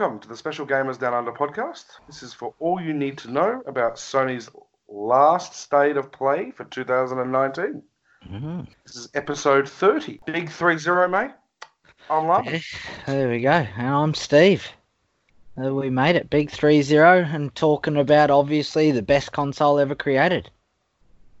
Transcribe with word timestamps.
Welcome 0.00 0.20
to 0.20 0.28
the 0.28 0.36
Special 0.36 0.66
Gamers 0.66 0.98
Down 0.98 1.12
Under 1.12 1.30
podcast. 1.30 1.84
This 2.06 2.22
is 2.22 2.32
for 2.32 2.54
all 2.58 2.80
you 2.80 2.94
need 2.94 3.18
to 3.18 3.30
know 3.30 3.62
about 3.66 3.96
Sony's 3.96 4.48
last 4.88 5.52
state 5.52 5.98
of 5.98 6.10
play 6.10 6.52
for 6.52 6.64
2019. 6.64 7.82
Mhm. 8.26 8.66
This 8.86 8.96
is 8.96 9.10
episode 9.12 9.68
30. 9.68 10.18
Big 10.24 10.48
3 10.48 10.78
0, 10.78 11.06
mate. 11.06 11.32
I'm 12.08 12.26
loving 12.28 12.54
it. 12.54 12.62
There 13.04 13.28
we 13.28 13.42
go. 13.42 13.50
And 13.50 13.88
I'm 13.88 14.14
Steve. 14.14 14.66
Uh, 15.62 15.74
we 15.74 15.90
made 15.90 16.16
it. 16.16 16.30
Big 16.30 16.50
3 16.50 16.80
0 16.80 17.26
and 17.30 17.54
talking 17.54 17.98
about 17.98 18.30
obviously 18.30 18.92
the 18.92 19.02
best 19.02 19.32
console 19.32 19.78
ever 19.78 19.94
created. 19.94 20.48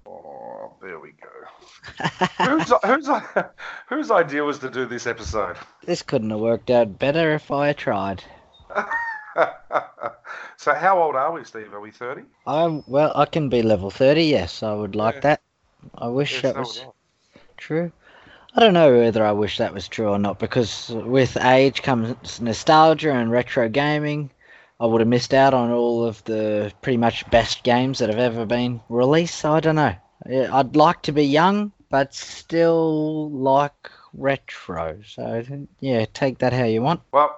Oh, 0.04 0.74
there 0.82 1.00
we 1.00 1.12
go. 1.12 2.06
whose, 2.44 2.72
whose, 2.84 3.08
whose 3.88 4.10
idea 4.10 4.44
was 4.44 4.58
to 4.58 4.68
do 4.68 4.84
this 4.84 5.06
episode? 5.06 5.56
This 5.86 6.02
couldn't 6.02 6.28
have 6.28 6.40
worked 6.40 6.68
out 6.68 6.98
better 6.98 7.32
if 7.32 7.50
I 7.50 7.72
tried. 7.72 8.22
so, 10.56 10.74
how 10.74 11.00
old 11.02 11.16
are 11.16 11.32
we, 11.32 11.44
Steve? 11.44 11.72
Are 11.72 11.80
we 11.80 11.90
30? 11.90 12.22
I 12.46 12.82
well, 12.86 13.12
I 13.14 13.24
can 13.26 13.48
be 13.48 13.62
level 13.62 13.90
30. 13.90 14.24
Yes, 14.24 14.62
I 14.62 14.74
would 14.74 14.94
like 14.94 15.20
Yeah. 15.20 15.22
that. 15.22 15.40
I 15.98 16.08
wish 16.08 16.42
Yes, 16.42 16.42
that 16.42 16.56
so 16.56 16.58
was 16.58 16.86
true. 17.56 17.92
I 18.54 18.60
don't 18.60 18.74
know 18.74 18.98
whether 18.98 19.24
I 19.24 19.32
wish 19.32 19.58
that 19.58 19.74
was 19.74 19.88
true 19.88 20.08
or 20.08 20.18
not 20.18 20.38
because 20.38 20.90
with 20.90 21.36
age 21.36 21.82
comes 21.82 22.40
nostalgia 22.40 23.12
and 23.12 23.30
retro 23.30 23.68
gaming. 23.68 24.30
I 24.80 24.86
would 24.86 25.00
have 25.00 25.08
missed 25.08 25.34
out 25.34 25.54
on 25.54 25.70
all 25.70 26.04
of 26.04 26.24
the 26.24 26.72
pretty 26.82 26.96
much 26.98 27.28
best 27.30 27.62
games 27.62 27.98
that 27.98 28.08
have 28.10 28.18
ever 28.18 28.44
been 28.46 28.80
released. 28.88 29.36
So 29.36 29.52
I 29.52 29.60
don't 29.60 29.76
know. 29.76 29.94
I'd 30.26 30.76
like 30.76 31.02
to 31.02 31.12
be 31.12 31.24
young, 31.24 31.72
but 31.90 32.14
still 32.14 33.30
like 33.30 33.90
retro. 34.12 35.00
So 35.04 35.42
yeah, 35.80 36.04
take 36.12 36.38
that 36.38 36.52
how 36.52 36.64
you 36.64 36.82
want. 36.82 37.00
Well, 37.12 37.36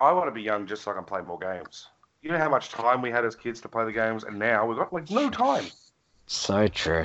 I 0.00 0.12
want 0.12 0.28
to 0.28 0.32
be 0.32 0.42
young 0.42 0.66
just 0.66 0.82
so 0.82 0.90
I 0.90 0.94
can 0.94 1.04
play 1.04 1.20
more 1.22 1.38
games. 1.38 1.88
You 2.22 2.30
know 2.30 2.38
how 2.38 2.48
much 2.48 2.70
time 2.70 3.02
we 3.02 3.10
had 3.10 3.24
as 3.24 3.34
kids 3.36 3.60
to 3.62 3.68
play 3.68 3.84
the 3.84 3.92
games, 3.92 4.24
and 4.24 4.38
now 4.38 4.66
we've 4.66 4.78
got 4.78 4.92
like 4.92 5.10
no 5.10 5.30
time. 5.30 5.66
So 6.26 6.68
true. 6.68 7.04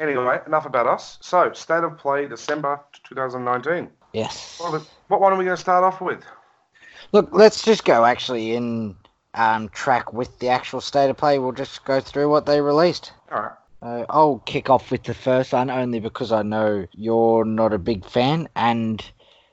Anyway, 0.00 0.40
enough 0.46 0.66
about 0.66 0.86
us. 0.86 1.18
So, 1.20 1.52
state 1.52 1.84
of 1.84 1.98
play, 1.98 2.26
December 2.26 2.80
2019. 3.04 3.88
Yes. 4.12 4.58
Well, 4.60 4.84
what 5.08 5.20
one 5.20 5.32
are 5.32 5.36
we 5.36 5.44
going 5.44 5.56
to 5.56 5.60
start 5.60 5.84
off 5.84 6.00
with? 6.00 6.24
Look, 7.12 7.28
let's 7.32 7.62
just 7.62 7.84
go 7.84 8.04
actually 8.04 8.54
in 8.54 8.96
um, 9.34 9.68
track 9.68 10.12
with 10.12 10.38
the 10.38 10.48
actual 10.48 10.80
state 10.80 11.10
of 11.10 11.16
play. 11.16 11.38
We'll 11.38 11.52
just 11.52 11.84
go 11.84 12.00
through 12.00 12.30
what 12.30 12.46
they 12.46 12.60
released. 12.60 13.12
All 13.30 13.40
right. 13.40 13.52
Uh, 13.80 14.04
I'll 14.08 14.42
kick 14.44 14.70
off 14.70 14.90
with 14.90 15.04
the 15.04 15.14
first 15.14 15.52
one 15.52 15.70
only 15.70 16.00
because 16.00 16.32
I 16.32 16.42
know 16.42 16.86
you're 16.92 17.44
not 17.44 17.72
a 17.72 17.78
big 17.78 18.04
fan, 18.04 18.48
and 18.56 19.04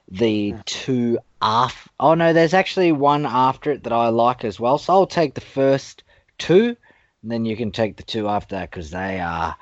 the 0.09 0.55
two 0.65 1.19
after. 1.45 1.89
Oh 1.99 2.15
no, 2.15 2.33
there's 2.33 2.55
actually 2.55 2.91
one 2.91 3.25
after 3.25 3.71
it 3.71 3.83
that 3.83 3.93
I 3.93 4.09
like 4.09 4.43
as 4.43 4.59
well. 4.59 4.77
So 4.77 4.93
I'll 4.93 5.07
take 5.07 5.35
the 5.35 5.41
first 5.41 6.03
two, 6.39 6.75
and 7.21 7.31
then 7.31 7.45
you 7.45 7.55
can 7.55 7.71
take 7.71 7.97
the 7.97 8.03
two 8.03 8.27
after 8.27 8.55
that 8.55 8.71
because 8.71 8.89
they 8.89 9.19
are 9.19 9.55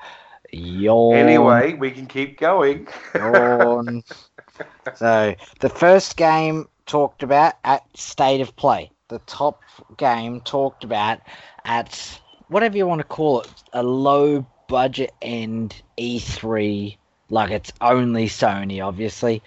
your 0.50 1.14
Anyway, 1.14 1.74
we 1.74 1.90
can 1.90 2.06
keep 2.06 2.38
going. 2.38 2.88
Yawn. 3.14 4.02
so 4.94 5.34
the 5.60 5.68
first 5.68 6.16
game 6.16 6.68
talked 6.86 7.22
about 7.22 7.54
at 7.64 7.84
state 7.94 8.40
of 8.40 8.56
play. 8.56 8.90
The 9.08 9.18
top 9.26 9.62
game 9.98 10.40
talked 10.40 10.84
about 10.84 11.20
at 11.66 12.18
whatever 12.48 12.78
you 12.78 12.86
want 12.86 13.00
to 13.00 13.06
call 13.06 13.42
it, 13.42 13.52
a 13.74 13.82
low 13.82 14.46
budget 14.68 15.12
end 15.20 15.82
E3, 15.98 16.96
like 17.28 17.50
it's 17.50 17.72
only 17.82 18.26
Sony, 18.26 18.84
obviously. 18.84 19.42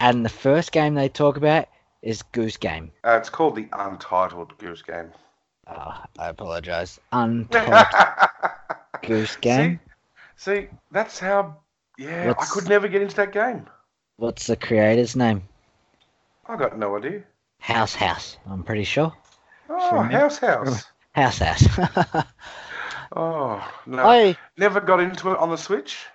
And 0.00 0.24
the 0.24 0.30
first 0.30 0.72
game 0.72 0.94
they 0.94 1.08
talk 1.08 1.36
about 1.36 1.68
is 2.02 2.22
Goose 2.22 2.56
Game. 2.56 2.90
Uh, 3.04 3.12
it's 3.12 3.30
called 3.30 3.56
the 3.56 3.68
Untitled 3.72 4.56
Goose 4.58 4.82
Game. 4.82 5.10
Oh, 5.68 6.02
I 6.18 6.28
apologize. 6.28 7.00
Untitled 7.12 7.86
Goose 9.02 9.36
Game. 9.36 9.80
See, 10.36 10.62
see, 10.62 10.68
that's 10.90 11.18
how. 11.18 11.56
Yeah, 11.98 12.28
What's- 12.28 12.50
I 12.50 12.54
could 12.54 12.68
never 12.68 12.88
get 12.88 13.02
into 13.02 13.16
that 13.16 13.32
game. 13.32 13.66
What's 14.16 14.46
the 14.46 14.56
creator's 14.56 15.14
name? 15.16 15.42
I 16.46 16.56
got 16.56 16.78
no 16.78 16.96
idea. 16.96 17.22
House 17.60 17.94
House. 17.94 18.36
I'm 18.48 18.62
pretty 18.64 18.84
sure. 18.84 19.12
Oh, 19.68 19.90
From- 19.90 20.10
House 20.10 20.38
House. 20.38 20.84
House 21.12 21.38
House. 21.38 22.24
Oh 23.14 23.62
no, 23.84 24.02
I 24.02 24.36
never 24.56 24.80
got 24.80 24.98
into 25.00 25.32
it 25.32 25.38
on 25.38 25.50
the 25.50 25.56
Switch. 25.58 26.06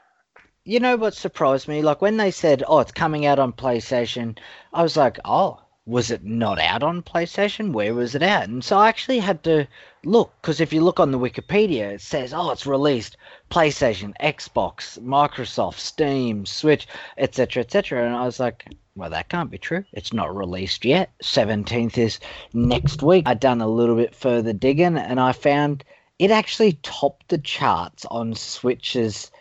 You 0.63 0.79
know 0.79 0.95
what 0.97 1.13
surprised 1.13 1.67
me? 1.67 1.83
Like 1.83 2.01
when 2.01 2.17
they 2.17 2.31
said, 2.31 2.63
"Oh, 2.67 2.79
it's 2.79 2.91
coming 2.91 3.25
out 3.27 3.37
on 3.37 3.53
PlayStation," 3.53 4.37
I 4.73 4.81
was 4.81 4.97
like, 4.97 5.19
"Oh, 5.23 5.61
was 5.87 6.11
it 6.11 6.21
not 6.25 6.59
out 6.59 6.83
on 6.83 7.01
PlayStation? 7.01 7.71
Where 7.71 7.93
was 7.93 8.13
it 8.13 8.21
out? 8.21 8.49
And 8.49 8.61
so 8.61 8.77
I 8.77 8.89
actually 8.89 9.19
had 9.19 9.41
to 9.45 9.65
look 10.03 10.33
because 10.41 10.59
if 10.59 10.73
you 10.73 10.81
look 10.81 10.99
on 10.99 11.11
the 11.11 11.17
Wikipedia, 11.17 11.93
it 11.93 12.01
says, 12.01 12.33
"Oh, 12.33 12.51
it's 12.51 12.65
released 12.65 13.15
PlayStation, 13.49 14.13
Xbox, 14.21 14.99
Microsoft, 14.99 15.79
Steam, 15.79 16.45
Switch, 16.45 16.89
etc., 17.17 17.63
etc." 17.63 18.05
And 18.05 18.13
I 18.13 18.25
was 18.25 18.37
like, 18.37 18.67
"Well, 18.95 19.09
that 19.11 19.29
can't 19.29 19.49
be 19.49 19.57
true. 19.57 19.85
It's 19.93 20.11
not 20.11 20.35
released 20.35 20.83
yet. 20.83 21.09
Seventeenth 21.21 21.97
is 21.97 22.19
next 22.53 23.01
week." 23.01 23.23
I 23.25 23.33
done 23.33 23.61
a 23.61 23.67
little 23.69 23.95
bit 23.95 24.13
further 24.13 24.51
digging, 24.51 24.97
and 24.97 25.21
I 25.21 25.31
found 25.31 25.85
it 26.19 26.31
actually 26.31 26.73
topped 26.83 27.29
the 27.29 27.37
charts 27.37 28.03
on 28.11 28.35
Switch's 28.35 29.31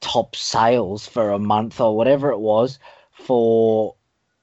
top 0.00 0.34
sales 0.34 1.06
for 1.06 1.30
a 1.30 1.38
month 1.38 1.80
or 1.80 1.96
whatever 1.96 2.32
it 2.32 2.40
was 2.40 2.80
for 3.12 3.94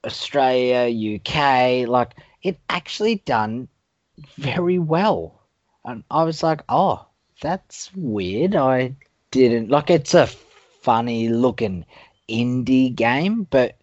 Australia, 0.06 1.18
UK. 1.18 1.88
Like 1.88 2.16
it 2.42 2.60
actually 2.70 3.16
done 3.16 3.68
very 4.38 4.80
well. 4.80 5.42
And 5.86 6.04
I 6.12 6.24
was 6.24 6.44
like, 6.44 6.62
oh, 6.70 7.06
that's 7.42 7.92
weird. 7.96 8.56
I 8.56 8.96
didn't 9.32 9.70
like 9.70 9.90
it's 9.90 10.14
a 10.14 10.28
funny 10.28 11.30
looking 11.30 11.86
indie 12.30 12.94
game, 12.94 13.48
but 13.50 13.78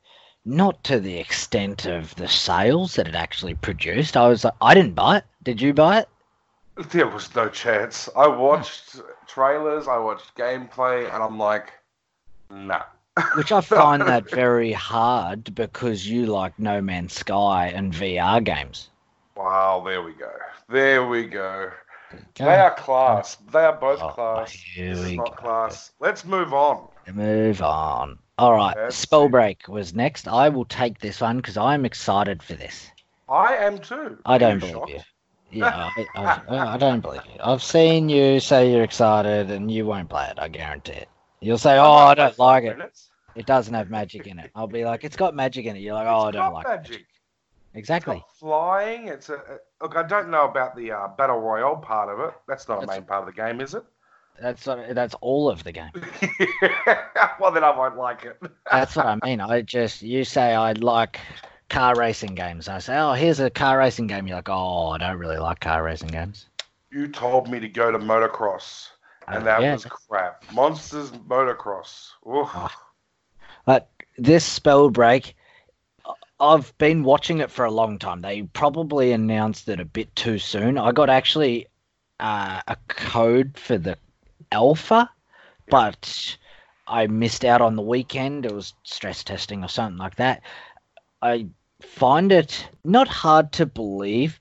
not 0.44 0.82
to 0.84 1.00
the 1.00 1.18
extent 1.18 1.86
of 1.86 2.14
the 2.14 2.28
sales 2.28 2.94
that 2.94 3.08
it 3.08 3.14
actually 3.14 3.54
produced. 3.54 4.16
I 4.16 4.28
was 4.28 4.44
like, 4.44 4.54
I 4.60 4.74
didn't 4.74 4.94
buy 4.94 5.18
it. 5.18 5.24
Did 5.42 5.60
you 5.60 5.74
buy 5.74 6.00
it? 6.00 6.08
There 6.90 7.08
was 7.08 7.34
no 7.34 7.48
chance. 7.48 8.08
I 8.16 8.28
watched 8.28 9.00
trailers, 9.26 9.88
I 9.88 9.98
watched 9.98 10.36
gameplay, 10.36 11.12
and 11.12 11.22
I'm 11.22 11.38
like, 11.38 11.72
nah. 12.50 12.82
Which 13.34 13.50
I 13.52 13.60
find 13.62 14.02
that 14.02 14.30
very 14.30 14.72
hard 14.72 15.54
because 15.54 16.06
you 16.06 16.26
like 16.26 16.58
No 16.58 16.80
Man's 16.82 17.14
Sky 17.14 17.68
and 17.74 17.92
VR 17.92 18.42
games. 18.44 18.90
Wow, 19.36 19.82
there 19.84 20.02
we 20.02 20.12
go. 20.12 20.30
There 20.68 21.06
we 21.06 21.24
go. 21.26 21.70
They 22.36 22.44
are 22.56 22.74
class. 22.74 23.36
They 23.52 23.64
are 23.64 23.72
both 23.76 24.02
Oh, 24.02 24.08
class. 24.10 24.52
here 24.52 24.94
This 24.94 25.04
is 25.06 25.12
not 25.14 25.36
go. 25.36 25.42
class. 25.42 25.92
Let's 26.00 26.24
move 26.24 26.52
on. 26.52 26.88
Move 27.12 27.62
on. 27.62 28.18
All 28.38 28.54
right, 28.54 28.74
see. 28.92 29.06
Spellbreak 29.06 29.66
was 29.68 29.94
next. 29.94 30.28
I 30.28 30.48
will 30.50 30.66
take 30.66 30.98
this 31.00 31.20
one 31.20 31.38
because 31.38 31.56
I'm 31.56 31.84
excited 31.86 32.42
for 32.42 32.52
this. 32.54 32.90
I 33.28 33.54
am 33.56 33.78
too. 33.78 34.18
I 34.26 34.36
don't 34.38 34.58
believe 34.58 34.74
shocked? 34.74 34.90
you. 34.90 35.00
Yeah, 35.52 35.90
I, 36.14 36.42
I, 36.48 36.74
I 36.74 36.76
don't 36.76 37.00
believe 37.00 37.22
you. 37.26 37.40
I've 37.42 37.62
seen 37.62 38.08
you 38.08 38.40
say 38.40 38.70
you're 38.70 38.82
excited 38.84 39.50
and 39.50 39.70
you 39.70 39.86
won't 39.86 40.10
play 40.10 40.26
it. 40.28 40.38
I 40.38 40.48
guarantee 40.48 40.92
it. 40.92 41.08
You'll 41.40 41.58
say, 41.58 41.76
"Oh, 41.78 41.92
I 41.92 42.14
don't 42.14 42.38
like 42.38 42.64
it. 42.64 42.76
Minutes. 42.78 43.10
It 43.34 43.46
doesn't 43.46 43.74
have 43.74 43.90
magic 43.90 44.26
in 44.26 44.38
it." 44.38 44.50
I'll 44.54 44.66
be 44.66 44.84
like, 44.84 45.04
"It's 45.04 45.16
got 45.16 45.34
magic 45.34 45.66
in 45.66 45.76
it." 45.76 45.80
You're 45.80 45.94
like, 45.94 46.06
"Oh, 46.08 46.26
I 46.26 46.30
don't 46.30 46.52
like 46.52 46.66
magic. 46.66 46.90
magic." 46.90 47.06
It's 47.74 47.78
Exactly. 47.80 48.24
flying. 48.38 49.08
It's 49.08 49.28
a, 49.28 49.38
look. 49.82 49.96
I 49.96 50.02
don't 50.02 50.30
know 50.30 50.46
about 50.46 50.76
the 50.76 50.92
uh, 50.92 51.08
battle 51.08 51.38
royale 51.38 51.76
part 51.76 52.08
of 52.08 52.20
it. 52.20 52.34
That's 52.48 52.68
not 52.68 52.82
a 52.82 52.86
main 52.86 53.02
part 53.02 53.20
of 53.20 53.26
the 53.26 53.32
game, 53.40 53.60
is 53.60 53.74
it? 53.74 53.84
That's 54.40 54.64
that's 54.64 55.14
all 55.20 55.48
of 55.48 55.64
the 55.64 55.72
game. 55.72 55.90
well, 57.40 57.50
then 57.52 57.64
I 57.64 57.76
won't 57.76 57.96
like 57.96 58.24
it. 58.24 58.40
That's 58.70 58.96
what 58.96 59.06
I 59.06 59.18
mean. 59.24 59.40
I 59.40 59.62
just 59.62 60.02
you 60.02 60.24
say 60.24 60.54
I 60.54 60.72
like 60.72 61.20
car 61.68 61.94
racing 61.96 62.34
games. 62.34 62.68
I 62.68 62.78
say, 62.78 62.96
oh, 62.96 63.12
here's 63.12 63.40
a 63.40 63.50
car 63.50 63.78
racing 63.78 64.06
game. 64.06 64.26
You're 64.26 64.36
like, 64.36 64.48
oh, 64.48 64.88
I 64.88 64.98
don't 64.98 65.18
really 65.18 65.38
like 65.38 65.60
car 65.60 65.82
racing 65.82 66.08
games. 66.08 66.46
You 66.90 67.08
told 67.08 67.50
me 67.50 67.60
to 67.60 67.68
go 67.68 67.90
to 67.90 67.98
motocross, 67.98 68.88
and 69.26 69.42
Uh, 69.42 69.44
that 69.44 69.62
yeah. 69.62 69.72
was 69.74 69.84
crap. 69.84 70.44
Monsters 70.52 71.10
Motocross. 71.10 72.10
Oh. 72.24 72.68
But 73.64 73.90
this 74.16 74.44
spell 74.44 74.90
break, 74.90 75.36
I've 76.38 76.76
been 76.78 77.02
watching 77.02 77.38
it 77.38 77.50
for 77.50 77.64
a 77.64 77.70
long 77.70 77.98
time. 77.98 78.20
They 78.20 78.42
probably 78.42 79.12
announced 79.12 79.68
it 79.68 79.80
a 79.80 79.84
bit 79.84 80.14
too 80.14 80.38
soon. 80.38 80.78
I 80.78 80.92
got 80.92 81.10
actually 81.10 81.66
uh, 82.20 82.60
a 82.66 82.76
code 82.88 83.56
for 83.58 83.78
the 83.78 83.98
alpha, 84.52 85.10
but 85.68 86.36
I 86.86 87.06
missed 87.06 87.44
out 87.44 87.60
on 87.60 87.74
the 87.74 87.82
weekend. 87.82 88.46
It 88.46 88.54
was 88.54 88.74
stress 88.84 89.24
testing 89.24 89.64
or 89.64 89.68
something 89.68 89.98
like 89.98 90.16
that. 90.16 90.42
I 91.22 91.48
find 91.80 92.30
it 92.30 92.68
not 92.84 93.08
hard 93.08 93.52
to 93.52 93.66
believe, 93.66 94.38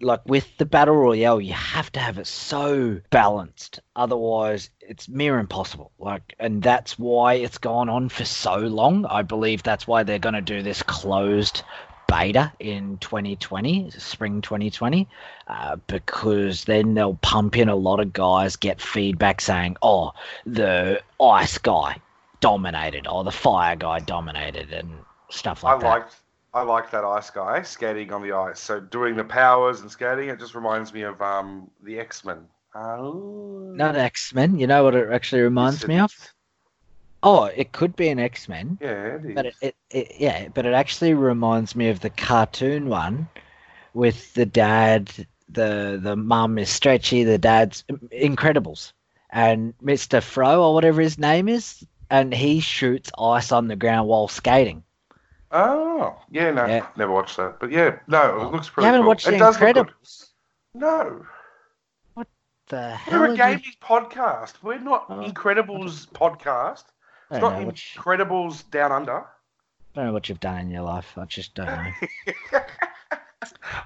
like 0.00 0.20
with 0.26 0.56
the 0.58 0.66
battle 0.66 0.96
royale, 0.96 1.40
you 1.40 1.52
have 1.52 1.90
to 1.92 2.00
have 2.00 2.18
it 2.18 2.26
so 2.26 3.00
balanced. 3.10 3.80
Otherwise, 3.96 4.70
it's 4.80 5.08
near 5.08 5.38
impossible. 5.38 5.92
Like, 5.98 6.34
and 6.38 6.62
that's 6.62 6.98
why 6.98 7.34
it's 7.34 7.58
gone 7.58 7.88
on 7.88 8.08
for 8.08 8.24
so 8.24 8.56
long. 8.56 9.06
I 9.06 9.22
believe 9.22 9.62
that's 9.62 9.86
why 9.86 10.02
they're 10.02 10.18
going 10.18 10.34
to 10.34 10.40
do 10.40 10.62
this 10.62 10.82
closed 10.82 11.62
beta 12.08 12.52
in 12.58 12.98
2020, 12.98 13.90
spring 13.90 14.40
2020, 14.40 15.08
uh, 15.46 15.76
because 15.86 16.64
then 16.64 16.94
they'll 16.94 17.14
pump 17.14 17.56
in 17.56 17.68
a 17.68 17.76
lot 17.76 18.00
of 18.00 18.12
guys, 18.12 18.56
get 18.56 18.80
feedback 18.80 19.40
saying, 19.40 19.76
oh, 19.82 20.12
the 20.44 21.00
ice 21.20 21.58
guy 21.58 22.00
dominated, 22.40 23.06
or 23.06 23.22
the 23.22 23.30
fire 23.30 23.76
guy 23.76 24.00
dominated, 24.00 24.72
and 24.72 24.90
stuff 25.30 25.62
like 25.62 25.76
I 25.76 25.80
that. 25.80 25.88
liked 25.88 26.14
I 26.52 26.62
like 26.62 26.90
that 26.90 27.04
ice 27.04 27.30
guy 27.30 27.62
skating 27.62 28.12
on 28.12 28.22
the 28.22 28.32
ice. 28.32 28.58
So 28.58 28.80
doing 28.80 29.16
the 29.16 29.24
powers 29.24 29.80
and 29.80 29.90
skating, 29.90 30.28
it 30.28 30.38
just 30.40 30.54
reminds 30.54 30.92
me 30.92 31.02
of 31.02 31.20
um 31.22 31.70
the 31.82 31.98
X 31.98 32.24
Men. 32.24 32.46
Oh, 32.74 33.72
Not 33.74 33.96
X 33.96 34.34
Men. 34.34 34.58
You 34.58 34.66
know 34.66 34.84
what 34.84 34.94
it 34.94 35.10
actually 35.12 35.42
reminds 35.42 35.86
me 35.86 35.98
of? 35.98 36.12
Oh, 37.22 37.44
it 37.44 37.72
could 37.72 37.94
be 37.96 38.08
an 38.08 38.18
X 38.18 38.48
Men. 38.48 38.78
Yeah, 38.80 39.16
it 39.16 39.24
is. 39.24 39.34
But 39.34 39.46
it, 39.46 39.54
it, 39.60 39.76
it, 39.90 40.12
yeah, 40.18 40.48
but 40.48 40.66
it 40.66 40.72
actually 40.72 41.14
reminds 41.14 41.76
me 41.76 41.88
of 41.88 42.00
the 42.00 42.10
cartoon 42.10 42.88
one 42.88 43.28
with 43.94 44.32
the 44.34 44.46
dad, 44.46 45.10
the 45.48 45.98
the 46.02 46.16
mum 46.16 46.58
is 46.58 46.70
stretchy, 46.70 47.24
the 47.24 47.38
dad's 47.38 47.84
Incredibles, 48.12 48.92
and 49.30 49.74
Mister 49.80 50.20
Fro 50.20 50.64
or 50.64 50.74
whatever 50.74 51.00
his 51.00 51.18
name 51.18 51.48
is, 51.48 51.84
and 52.08 52.32
he 52.32 52.60
shoots 52.60 53.10
ice 53.18 53.52
on 53.52 53.68
the 53.68 53.76
ground 53.76 54.08
while 54.08 54.28
skating. 54.28 54.82
Oh, 55.52 56.16
yeah, 56.30 56.50
no, 56.50 56.66
Yeah. 56.66 56.86
never 56.96 57.12
watched 57.12 57.36
that. 57.36 57.58
But 57.60 57.70
yeah, 57.72 57.98
no, 58.06 58.22
it 58.22 58.42
oh. 58.44 58.50
looks 58.50 58.66
you 58.68 58.72
pretty 58.72 58.86
haven't 58.86 59.00
cool. 59.02 59.08
watched 59.08 59.26
it 59.28 59.32
the 59.32 59.38
does 59.38 59.60
look 59.60 59.74
good. 59.74 59.86
Incredibles? 59.86 60.26
No, 60.74 61.26
What 62.14 62.28
The 62.68 62.94
hell? 62.96 63.20
we're 63.20 63.32
a 63.32 63.36
have 63.36 63.50
you- 63.50 63.58
gaming 63.58 63.74
podcast. 63.82 64.54
We're 64.62 64.78
not 64.78 65.06
Oh. 65.08 65.14
Incredibles 65.14 66.08
podcast. 66.10 66.84
It's 67.30 67.40
not 67.40 67.60
Incredibles 67.60 68.68
Down 68.70 68.90
Under. 68.92 69.18
I 69.18 69.24
don't 69.94 70.06
know 70.06 70.12
what 70.12 70.28
you've 70.28 70.40
done 70.40 70.58
in 70.58 70.70
your 70.70 70.82
life. 70.82 71.16
I 71.16 71.24
just 71.24 71.54
don't 71.54 71.66
know. 71.66 71.90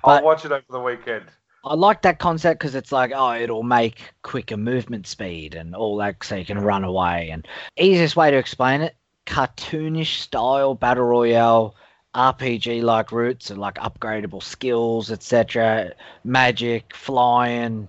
I'll 0.05 0.22
watch 0.22 0.44
it 0.44 0.52
over 0.52 0.64
the 0.70 0.81
weekend. 0.81 1.25
I 1.64 1.75
like 1.75 2.02
that 2.02 2.19
concept 2.19 2.60
because 2.60 2.75
it's 2.75 2.93
like, 2.93 3.12
oh, 3.14 3.32
it'll 3.34 3.62
make 3.62 4.12
quicker 4.22 4.56
movement 4.58 5.06
speed 5.06 5.55
and 5.55 5.75
all 5.75 5.96
that, 5.99 6.22
so 6.22 6.37
you 6.37 6.44
can 6.44 6.58
run 6.58 6.84
away. 6.84 7.31
And 7.31 7.46
easiest 7.78 8.17
way 8.17 8.31
to 8.31 8.37
explain 8.37 8.82
it: 8.82 8.94
cartoonish 9.26 10.19
style 10.21 10.75
battle 10.75 11.05
royale, 11.05 11.75
RPG 12.15 12.81
like 12.82 13.12
roots 13.12 13.50
and 13.50 13.61
like 13.61 13.75
upgradable 13.76 14.43
skills, 14.43 15.11
etc. 15.11 15.93
Magic, 16.25 16.94
flying. 16.94 17.88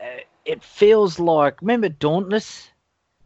Uh, 0.00 0.20
It 0.44 0.62
feels 0.62 1.18
like 1.18 1.60
remember 1.60 1.88
Dauntless. 1.88 2.70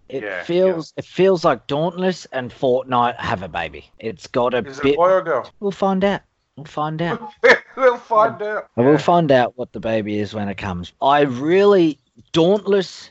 It 0.08 0.22
Yeah, 0.22 0.42
feels 0.44 0.92
it 0.96 1.04
feels 1.04 1.44
like 1.44 1.66
Dauntless 1.66 2.26
and 2.26 2.50
Fortnite 2.52 3.16
have 3.18 3.42
a 3.42 3.48
baby. 3.48 3.90
It's 3.98 4.26
got 4.28 4.54
a 4.54 4.58
Is 4.58 4.78
it 4.78 4.92
a 4.92 4.94
boy 4.94 5.10
or 5.10 5.22
girl? 5.22 5.50
We'll 5.60 5.72
find 5.72 6.04
out. 6.04 6.20
We'll 6.56 6.64
find 6.66 7.02
out. 7.02 7.20
we'll 7.76 7.96
find 7.98 8.40
out. 8.42 8.68
I 8.76 8.82
will 8.82 8.92
Yeah. 8.92 8.98
find 8.98 9.32
out 9.32 9.52
what 9.56 9.72
the 9.72 9.80
baby 9.80 10.18
is 10.20 10.32
when 10.34 10.48
it 10.48 10.56
comes. 10.56 10.92
I 11.02 11.22
really 11.22 11.98
Dauntless 12.32 13.10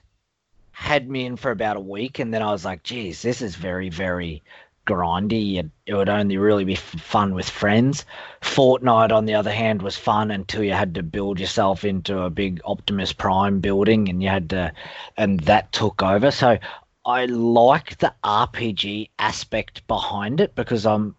had 0.76 1.10
me 1.10 1.26
in 1.26 1.38
for 1.38 1.52
about 1.52 1.78
a 1.78 1.82
week, 1.82 2.20
and 2.20 2.34
then 2.34 2.42
I 2.42 2.52
was 2.52 2.66
like, 2.66 2.84
"Geez, 2.84 3.22
this 3.22 3.42
is 3.42 3.56
very, 3.56 3.90
very 3.90 4.44
grindy. 4.86 5.58
It, 5.58 5.72
it 5.86 5.96
would 5.96 6.10
only 6.10 6.38
really 6.38 6.66
be 6.66 6.74
f- 6.74 6.80
fun 6.80 7.34
with 7.34 7.50
friends." 7.50 8.06
Fortnite, 8.42 9.12
on 9.12 9.26
the 9.26 9.36
other 9.36 9.52
hand, 9.52 9.82
was 9.82 9.98
fun 9.98 10.32
until 10.32 10.64
you 10.64 10.74
had 10.74 10.96
to 10.96 11.04
build 11.04 11.40
yourself 11.40 11.86
into 11.86 12.22
a 12.22 12.30
big 12.30 12.62
Optimus 12.66 13.14
Prime 13.14 13.62
building, 13.62 14.10
and 14.10 14.22
you 14.22 14.30
had 14.30 14.50
to, 14.50 14.74
and 15.18 15.40
that 15.42 15.72
took 15.72 16.04
over. 16.04 16.30
So 16.30 16.58
I 17.06 17.26
like 17.26 17.98
the 18.00 18.14
RPG 18.24 19.12
aspect 19.18 19.88
behind 19.88 20.42
it 20.42 20.56
because 20.56 20.86
I'm 20.86 21.16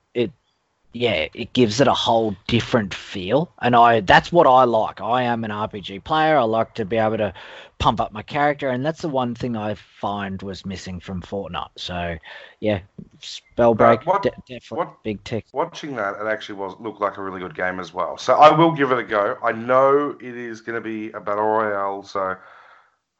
yeah, 0.97 1.29
it 1.35 1.53
gives 1.53 1.81
it 1.81 1.89
a 1.89 1.95
whole 1.95 2.35
different 2.47 2.95
feel. 2.95 3.53
And 3.61 3.77
I 3.77 4.01
that's 4.01 4.33
what 4.33 4.47
I 4.47 4.65
like. 4.65 5.01
I 5.01 5.23
am 5.25 5.45
an 5.45 5.51
RPG 5.51 6.05
player. 6.05 6.37
I 6.39 6.43
like 6.45 6.75
to 6.75 6.85
be 6.85 6.97
able 6.97 7.19
to 7.19 7.33
pump 7.79 8.01
up 8.01 8.11
my 8.13 8.23
character 8.23 8.71
and 8.71 8.85
that's 8.85 9.03
the 9.03 9.09
one 9.09 9.35
thing 9.35 9.55
I 9.57 9.75
find 9.75 10.41
was 10.41 10.65
missing 10.65 10.99
from 10.99 11.21
Fortnite. 11.21 11.69
So, 11.77 12.17
yeah, 12.61 12.81
Spellbreak 13.21 14.07
what- 14.07 14.23
de- 14.23 14.31
definitely 14.49 14.77
what- 14.79 15.03
big 15.03 15.23
tick. 15.25 15.45
Watching 15.53 15.97
that, 15.97 16.15
it 16.21 16.27
actually 16.27 16.55
was 16.59 16.75
looked 16.81 17.01
like 17.01 17.19
a 17.19 17.23
really 17.23 17.41
good 17.41 17.55
game 17.55 17.79
as 17.81 17.93
well. 17.93 18.17
So 18.17 18.35
I 18.35 18.51
will 18.57 18.73
give 18.73 18.93
it 18.93 18.99
a 18.99 19.03
go. 19.05 19.37
I 19.43 19.53
know 19.53 20.17
it 20.21 20.37
is 20.37 20.61
going 20.63 20.77
to 20.77 20.81
be 20.81 21.13
a 21.13 21.21
battle 21.21 21.45
royale, 21.45 22.03
so 22.03 22.37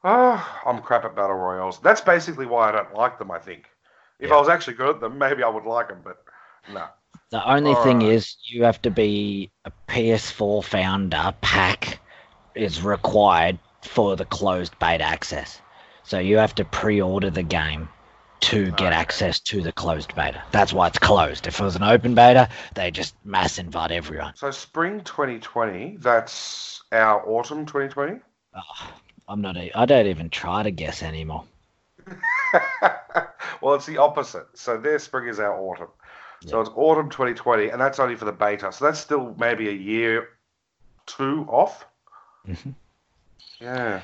oh, 0.03 0.59
I'm 0.65 0.81
crap 0.81 1.05
at 1.05 1.15
battle 1.15 1.35
royales. 1.35 1.79
That's 1.79 2.01
basically 2.01 2.45
why 2.47 2.69
I 2.69 2.71
don't 2.71 2.93
like 2.95 3.19
them. 3.19 3.29
I 3.31 3.39
think 3.39 3.69
if 4.19 4.29
Yeah. 4.29 4.35
I 4.35 4.39
was 4.39 4.49
actually 4.49 4.75
good 4.77 4.95
at 4.95 4.99
them, 5.01 5.17
maybe 5.25 5.43
I 5.43 5.49
would 5.49 5.65
like 5.65 5.89
them, 5.89 6.01
but 6.03 6.17
no. 6.73 6.85
The 7.31 7.49
only 7.49 7.75
thing 7.75 8.01
is 8.01 8.35
you 8.43 8.63
have 8.65 8.81
to 8.81 8.91
be 8.91 9.51
a 9.65 9.71
PS4 9.87 10.61
founder 10.63 11.33
pack 11.41 12.01
is 12.55 12.81
required 12.81 13.59
for 13.83 14.15
the 14.15 14.25
closed 14.25 14.77
beta 14.79 15.03
access. 15.05 15.61
So 16.03 16.19
you 16.19 16.37
have 16.37 16.55
to 16.55 16.65
pre-order 16.65 17.29
the 17.29 17.43
game 17.43 17.89
to 18.41 18.71
get 18.71 18.91
Okay. 18.91 18.93
access 18.93 19.39
to 19.41 19.61
the 19.61 19.71
closed 19.71 20.15
beta. 20.15 20.43
That's 20.51 20.73
why 20.73 20.87
it's 20.87 20.99
closed. 20.99 21.47
If 21.47 21.59
it 21.59 21.63
was 21.63 21.75
an 21.77 21.83
open 21.83 22.15
beta, 22.15 22.49
they 22.75 22.91
just 22.91 23.15
mass 23.25 23.57
invite 23.57 23.91
everyone. 23.91 24.33
So 24.35 24.51
spring 24.51 25.03
2020, 25.03 25.97
that's 25.97 26.81
our 26.93 27.29
autumn 27.29 27.65
2020. 27.65 28.21
Oh, 28.53 28.93
I'm 29.27 29.41
not. 29.41 29.55
e- 29.55 29.71
I 29.73 29.85
don't 29.85 30.07
even 30.07 30.29
try 30.29 30.61
to 30.63 30.71
guess 30.71 31.01
anymore. 31.01 31.47
well, 33.61 33.75
it's 33.75 33.85
the 33.85 33.97
opposite. 33.97 34.47
So 34.57 34.77
their 34.77 34.99
spring 34.99 35.27
is 35.27 35.39
our 35.39 35.57
autumn. 35.59 35.89
So 36.45 36.57
Yeah. 36.57 36.61
it's 36.61 36.69
autumn 36.75 37.09
2020, 37.09 37.69
and 37.69 37.81
that's 37.81 37.99
only 37.99 38.15
for 38.15 38.25
the 38.25 38.31
beta. 38.31 38.71
So 38.71 38.85
that's 38.85 38.99
still 38.99 39.33
maybe 39.37 39.69
a 39.69 39.73
year, 39.73 40.29
two 41.05 41.45
off. 41.49 41.85
Mhm. 42.47 42.75
Yeah. 43.59 44.01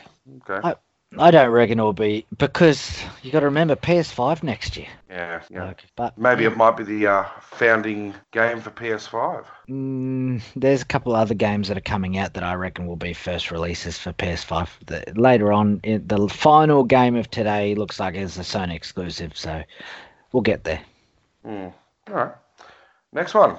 Okay. 0.49 0.67
I- 0.67 0.75
I 1.19 1.29
don't 1.29 1.51
reckon 1.51 1.77
it'll 1.77 1.93
be 1.93 2.25
because 2.35 2.99
you 3.21 3.31
got 3.31 3.41
to 3.41 3.45
remember 3.45 3.75
PS5 3.75 4.41
next 4.41 4.75
year. 4.77 4.87
yeah. 5.11 5.41
Yeah. 5.47 5.65
Like, 5.65 5.83
but 5.95 6.17
Maybe 6.17 6.45
it 6.45 6.57
might 6.57 6.75
be 6.75 6.83
the 6.83 7.05
uh, 7.05 7.25
founding 7.39 8.15
game 8.31 8.59
for 8.61 8.71
PS5. 8.71 9.45
Mm, 9.69 10.41
there's 10.55 10.81
a 10.81 10.85
couple 10.85 11.15
other 11.15 11.35
games 11.35 11.67
that 11.67 11.77
are 11.77 11.81
coming 11.81 12.17
out 12.17 12.33
that 12.33 12.43
I 12.43 12.55
reckon 12.55 12.87
will 12.87 12.95
be 12.95 13.13
first 13.13 13.51
releases 13.51 13.99
for 13.99 14.11
PS5. 14.11 14.69
The, 14.87 15.03
later 15.15 15.53
on, 15.53 15.81
in, 15.83 16.07
the 16.07 16.27
final 16.27 16.83
game 16.83 17.15
of 17.15 17.29
today 17.29 17.75
looks 17.75 17.99
like 17.99 18.15
it's 18.15 18.37
a 18.37 18.41
Sony 18.41 18.73
exclusive, 18.73 19.37
so 19.37 19.61
we'll 20.31 20.41
get 20.41 20.63
there. 20.63 20.81
Hmm. 21.45 21.67
All 22.09 22.15
right. 22.15 22.31
Next 23.13 23.33
one. 23.33 23.57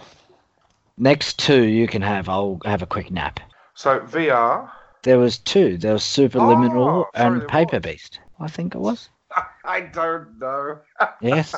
Next 0.97 1.39
two 1.39 1.65
you 1.65 1.87
can 1.87 2.03
have. 2.03 2.29
I'll 2.29 2.61
have 2.65 2.83
a 2.83 2.87
quick 2.87 3.11
nap. 3.11 3.41
So 3.75 4.01
VR. 4.01 4.71
There 5.03 5.19
was 5.19 5.39
two. 5.39 5.77
There 5.77 5.93
was 5.93 6.03
Superliminal 6.03 6.89
Oh, 6.89 7.07
sorry, 7.17 7.41
and 7.41 7.49
Paper 7.49 7.77
was. 7.77 7.83
Beast. 7.83 8.21
I 8.41 8.49
think 8.49 8.75
it 8.75 8.79
was. 8.79 9.09
I 9.65 9.81
don't 9.81 10.39
know. 10.39 10.79
Yes. 11.21 11.55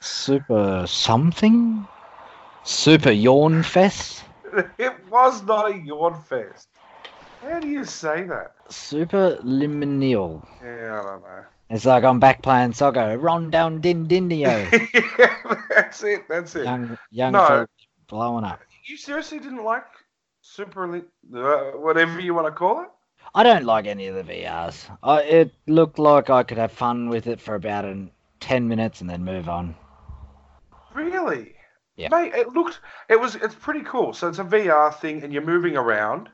Super 0.00 0.84
something. 0.86 1.86
Super 2.64 3.10
Yawn 3.10 3.62
Fest. 3.62 4.24
It 4.78 4.92
was 5.10 5.42
not 5.44 5.70
a 5.70 5.78
yawn 5.78 6.22
fest. 6.24 6.68
How 7.42 7.58
do 7.58 7.68
you 7.68 7.84
say 7.86 8.24
that? 8.24 8.52
Superliminal. 8.68 10.46
Yeah, 10.62 11.00
I 11.00 11.02
don't 11.02 11.22
know. 11.22 11.44
It's 11.72 11.86
like 11.86 12.04
I'm 12.04 12.20
back 12.20 12.42
playing 12.42 12.74
soccer. 12.74 13.16
Run 13.16 13.50
down 13.50 13.80
din 13.80 14.06
dindio. 14.06 14.70
yeah, 15.18 15.64
that's 15.70 16.04
it. 16.04 16.28
That's 16.28 16.54
it. 16.54 16.64
young 16.64 16.98
young 17.10 17.32
No. 17.32 17.46
folk 17.46 17.70
blowing 18.08 18.44
up. 18.44 18.60
You 18.84 18.98
seriously 18.98 19.38
didn't 19.38 19.64
like 19.64 19.86
Super 20.42 20.84
Elite, 20.84 21.08
uh, 21.34 21.70
whatever 21.78 22.20
you 22.20 22.34
want 22.34 22.46
to 22.46 22.52
call 22.52 22.82
it? 22.82 22.88
I 23.34 23.42
don't 23.42 23.64
like 23.64 23.86
any 23.86 24.08
of 24.08 24.14
the 24.14 24.22
VRs. 24.22 24.98
I, 25.02 25.22
it 25.22 25.54
looked 25.66 25.98
like 25.98 26.28
I 26.28 26.42
could 26.42 26.58
have 26.58 26.72
fun 26.72 27.08
with 27.08 27.26
it 27.26 27.40
for 27.40 27.54
about 27.54 27.86
an, 27.86 28.10
ten 28.38 28.68
minutes 28.68 29.00
and 29.00 29.08
then 29.08 29.24
move 29.24 29.48
on. 29.48 29.74
Really? 30.92 31.54
Yeah. 31.96 32.08
Mate, 32.10 32.34
it 32.34 32.48
looked, 32.48 32.80
it 33.08 33.18
was, 33.18 33.34
it's 33.36 33.54
pretty 33.54 33.82
cool. 33.82 34.12
So 34.12 34.28
it's 34.28 34.38
a 34.40 34.44
VR 34.44 34.94
thing, 34.94 35.22
and 35.22 35.32
you're 35.32 35.40
moving 35.40 35.76
around, 35.76 36.28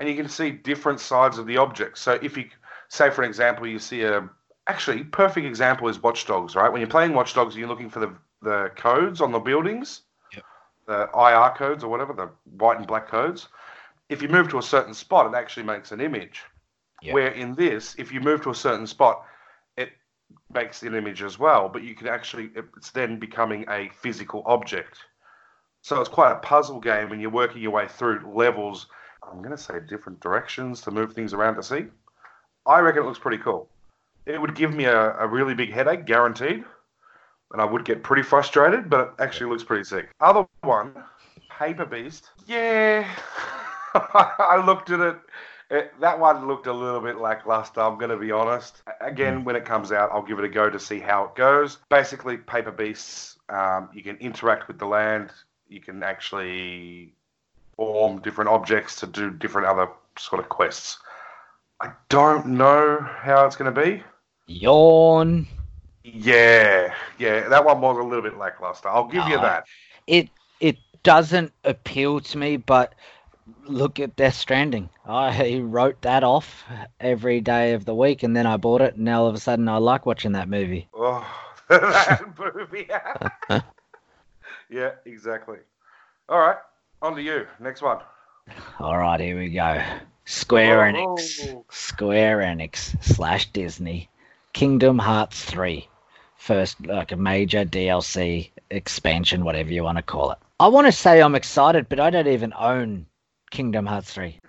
and 0.00 0.08
you 0.08 0.16
can 0.16 0.28
see 0.28 0.50
different 0.50 0.98
sides 0.98 1.38
of 1.38 1.46
the 1.46 1.58
object. 1.58 1.98
So 1.98 2.18
if 2.20 2.36
you, 2.36 2.46
say 2.88 3.10
for 3.10 3.22
example, 3.22 3.68
you 3.68 3.78
see 3.78 4.02
a, 4.02 4.28
actually, 4.70 5.04
perfect 5.04 5.46
example 5.46 5.88
is 5.88 6.02
Watch 6.02 6.26
Dogs, 6.26 6.54
right? 6.54 6.70
When 6.70 6.80
you're 6.80 6.88
playing 6.88 7.12
Watch 7.12 7.34
Dogs, 7.34 7.56
you're 7.56 7.68
looking 7.68 7.90
for 7.90 8.00
the 8.00 8.14
the 8.42 8.70
codes 8.74 9.20
on 9.20 9.32
the 9.32 9.38
buildings, 9.38 10.02
Yep. 10.32 10.44
the 10.86 11.08
IR 11.14 11.54
codes 11.56 11.84
or 11.84 11.88
whatever, 11.90 12.14
the 12.14 12.30
white 12.56 12.78
and 12.78 12.86
black 12.86 13.06
codes. 13.06 13.48
If 14.08 14.22
you 14.22 14.28
move 14.28 14.48
to 14.50 14.58
a 14.58 14.62
certain 14.62 14.94
spot, 14.94 15.26
it 15.26 15.36
actually 15.36 15.64
makes 15.64 15.92
an 15.92 16.00
image. 16.00 16.42
Yep. 17.02 17.14
Where 17.14 17.28
in 17.28 17.54
this, 17.54 17.94
if 17.98 18.12
you 18.12 18.20
move 18.20 18.42
to 18.42 18.50
a 18.50 18.54
certain 18.54 18.86
spot, 18.86 19.24
it 19.76 19.90
makes 20.52 20.82
an 20.82 20.94
image 20.94 21.22
as 21.22 21.38
well, 21.38 21.68
but 21.68 21.82
you 21.82 21.94
can 21.94 22.08
actually, 22.08 22.50
it's 22.76 22.90
then 22.90 23.18
becoming 23.18 23.66
a 23.68 23.90
physical 24.00 24.42
object. 24.46 24.98
So 25.82 26.00
it's 26.00 26.08
quite 26.08 26.32
a 26.32 26.36
puzzle 26.36 26.80
game 26.80 27.12
and 27.12 27.20
you're 27.20 27.30
working 27.30 27.60
your 27.62 27.72
way 27.72 27.88
through 27.88 28.22
levels, 28.34 28.86
I'm 29.22 29.38
going 29.38 29.56
to 29.56 29.62
say 29.62 29.80
different 29.88 30.20
directions 30.20 30.80
to 30.82 30.90
move 30.90 31.12
things 31.12 31.34
around 31.34 31.56
to 31.56 31.62
see. 31.62 31.86
I 32.66 32.80
reckon 32.80 33.02
it 33.02 33.06
looks 33.06 33.18
pretty 33.18 33.42
cool. 33.42 33.68
It 34.26 34.40
would 34.40 34.54
give 34.54 34.74
me 34.74 34.84
a, 34.84 35.16
a 35.18 35.26
really 35.26 35.54
big 35.54 35.72
headache, 35.72 36.04
guaranteed, 36.04 36.64
and 37.52 37.60
I 37.60 37.64
would 37.64 37.84
get 37.84 38.02
pretty 38.02 38.22
frustrated, 38.22 38.88
but 38.90 39.00
it 39.00 39.22
actually 39.22 39.50
looks 39.50 39.64
pretty 39.64 39.84
sick. 39.84 40.10
Other 40.20 40.46
one, 40.62 40.94
Paper 41.50 41.86
Beast. 41.86 42.30
Yeah, 42.46 43.08
I 43.94 44.62
looked 44.64 44.90
at 44.90 45.00
it. 45.00 45.16
it. 45.70 45.92
That 46.00 46.18
one 46.18 46.46
looked 46.46 46.66
a 46.66 46.72
little 46.72 47.00
bit 47.00 47.18
lackluster. 47.18 47.80
I'm 47.80 47.98
going 47.98 48.10
to 48.10 48.16
be 48.16 48.30
honest. 48.30 48.82
Again, 49.00 49.44
when 49.44 49.56
it 49.56 49.64
comes 49.64 49.90
out, 49.92 50.10
I'll 50.12 50.22
give 50.22 50.38
it 50.38 50.44
a 50.44 50.48
go 50.48 50.70
to 50.70 50.78
see 50.78 51.00
how 51.00 51.24
it 51.24 51.34
goes. 51.34 51.78
Basically, 51.88 52.36
Paper 52.36 52.72
Beasts. 52.72 53.38
Um, 53.48 53.88
you 53.92 54.02
can 54.02 54.16
interact 54.18 54.68
with 54.68 54.78
the 54.78 54.86
land. 54.86 55.30
You 55.68 55.80
can 55.80 56.02
actually 56.02 57.14
form 57.76 58.20
different 58.20 58.50
objects 58.50 58.96
to 58.96 59.06
do 59.06 59.30
different 59.30 59.66
other 59.66 59.88
sort 60.18 60.40
of 60.40 60.48
quests. 60.48 60.98
I 61.80 61.92
don't 62.08 62.46
know 62.46 62.98
how 63.00 63.46
it's 63.46 63.56
going 63.56 63.74
to 63.74 63.80
be. 63.80 64.02
Yawn. 64.46 65.46
Yeah, 66.04 66.94
yeah, 67.18 67.48
that 67.48 67.64
one 67.64 67.80
was 67.80 67.98
a 67.98 68.02
little 68.02 68.22
bit 68.22 68.36
lackluster. 68.36 68.88
I'll 68.88 69.06
give 69.06 69.26
you 69.28 69.38
that. 69.38 69.66
It 70.06 70.28
it 70.60 70.78
doesn't 71.02 71.52
appeal 71.64 72.20
to 72.20 72.38
me, 72.38 72.56
but 72.56 72.94
look 73.64 74.00
at 74.00 74.16
Death 74.16 74.34
Stranding. 74.34 74.88
I 75.06 75.58
wrote 75.64 76.02
that 76.02 76.24
off 76.24 76.64
every 77.00 77.40
day 77.40 77.74
of 77.74 77.84
the 77.84 77.94
week, 77.94 78.22
and 78.22 78.36
then 78.36 78.46
I 78.46 78.56
bought 78.56 78.80
it, 78.82 78.96
and 78.96 79.04
now 79.04 79.22
all 79.22 79.28
of 79.28 79.34
a 79.34 79.40
sudden 79.40 79.68
I 79.68 79.76
like 79.78 80.06
watching 80.06 80.32
that 80.32 80.48
movie. 80.48 80.88
Oh, 81.72 81.78
that 81.78 82.24
movie. 82.36 82.88
yeah, 84.68 84.90
exactly. 85.04 85.58
All 86.28 86.40
right, 86.40 86.56
on 87.00 87.14
to 87.14 87.22
you. 87.22 87.46
Next 87.60 87.80
one. 87.80 87.98
All 88.78 88.96
right, 88.96 89.20
here 89.20 89.38
we 89.38 89.50
go. 89.50 89.82
Square 90.24 90.96
Oh. 90.96 91.14
Enix, 91.16 91.64
Square 91.70 92.38
Enix 92.38 93.02
slash 93.02 93.46
Disney, 93.52 94.08
Kingdom 94.52 94.98
Hearts 94.98 95.44
three, 95.44 95.88
first 96.36 96.84
like 96.86 97.12
a 97.12 97.16
major 97.16 97.64
DLC 97.64 98.50
expansion, 98.70 99.44
whatever 99.44 99.72
you 99.72 99.82
want 99.82 99.98
to 99.98 100.02
call 100.02 100.30
it. 100.30 100.38
I 100.58 100.68
want 100.68 100.86
to 100.86 100.92
say 100.92 101.20
I'm 101.20 101.34
excited, 101.34 101.88
but 101.88 102.00
I 102.00 102.10
don't 102.10 102.28
even 102.28 102.52
own 102.58 103.06
Kingdom 103.50 103.86
Hearts 103.86 104.12
three. 104.12 104.40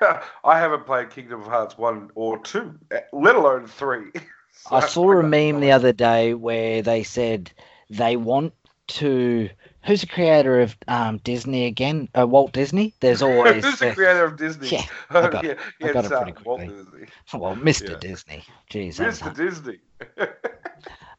I 0.44 0.58
haven't 0.58 0.86
played 0.86 1.10
Kingdom 1.10 1.42
Hearts 1.42 1.78
1 1.78 2.10
or 2.14 2.38
2, 2.38 2.74
eh, 2.90 3.00
let 3.12 3.34
alone 3.34 3.66
3. 3.66 4.12
I 4.70 4.86
saw 4.86 5.12
a 5.12 5.22
meme 5.22 5.60
the 5.60 5.72
other 5.72 5.92
day 5.92 6.34
where 6.34 6.82
they 6.82 7.02
said 7.02 7.50
they 7.90 8.16
want 8.16 8.52
to. 8.88 9.48
Who's 9.86 10.00
the 10.00 10.06
creator 10.06 10.60
of 10.60 10.76
um, 10.88 11.18
Disney 11.18 11.66
again? 11.66 12.08
Uh, 12.18 12.26
Walt 12.26 12.52
Disney. 12.52 12.94
There's 13.00 13.22
always 13.22 13.64
Who's 13.64 13.78
the 13.78 13.94
creator 13.94 14.24
of 14.24 14.36
Disney? 14.36 14.68
Yeah, 14.68 14.84
I 15.10 15.28
got 15.28 15.44
yeah, 15.44 15.50
it. 15.52 15.58
I 15.82 15.92
got 15.92 16.04
it 16.04 16.10
pretty 16.10 16.32
uh, 16.32 16.40
Walt 16.44 16.60
quickly. 16.60 16.76
Disney. 16.76 17.06
well, 17.34 17.56
Mr. 17.56 17.90
Yeah. 17.90 17.98
Disney. 17.98 18.44
Jeez, 18.70 18.96
Mr. 18.96 19.34
Disney. 19.34 19.78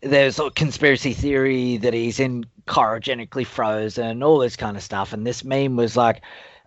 there's 0.01 0.39
a 0.39 0.49
conspiracy 0.51 1.13
theory 1.13 1.77
that 1.77 1.93
he's 1.93 2.19
in 2.19 2.45
cryogenically 2.67 3.45
frozen, 3.45 4.21
all 4.21 4.39
this 4.39 4.55
kind 4.57 4.75
of 4.75 4.83
stuff. 4.83 5.13
And 5.13 5.25
this 5.25 5.43
meme 5.43 5.77
was 5.77 5.95
like, 5.95 6.21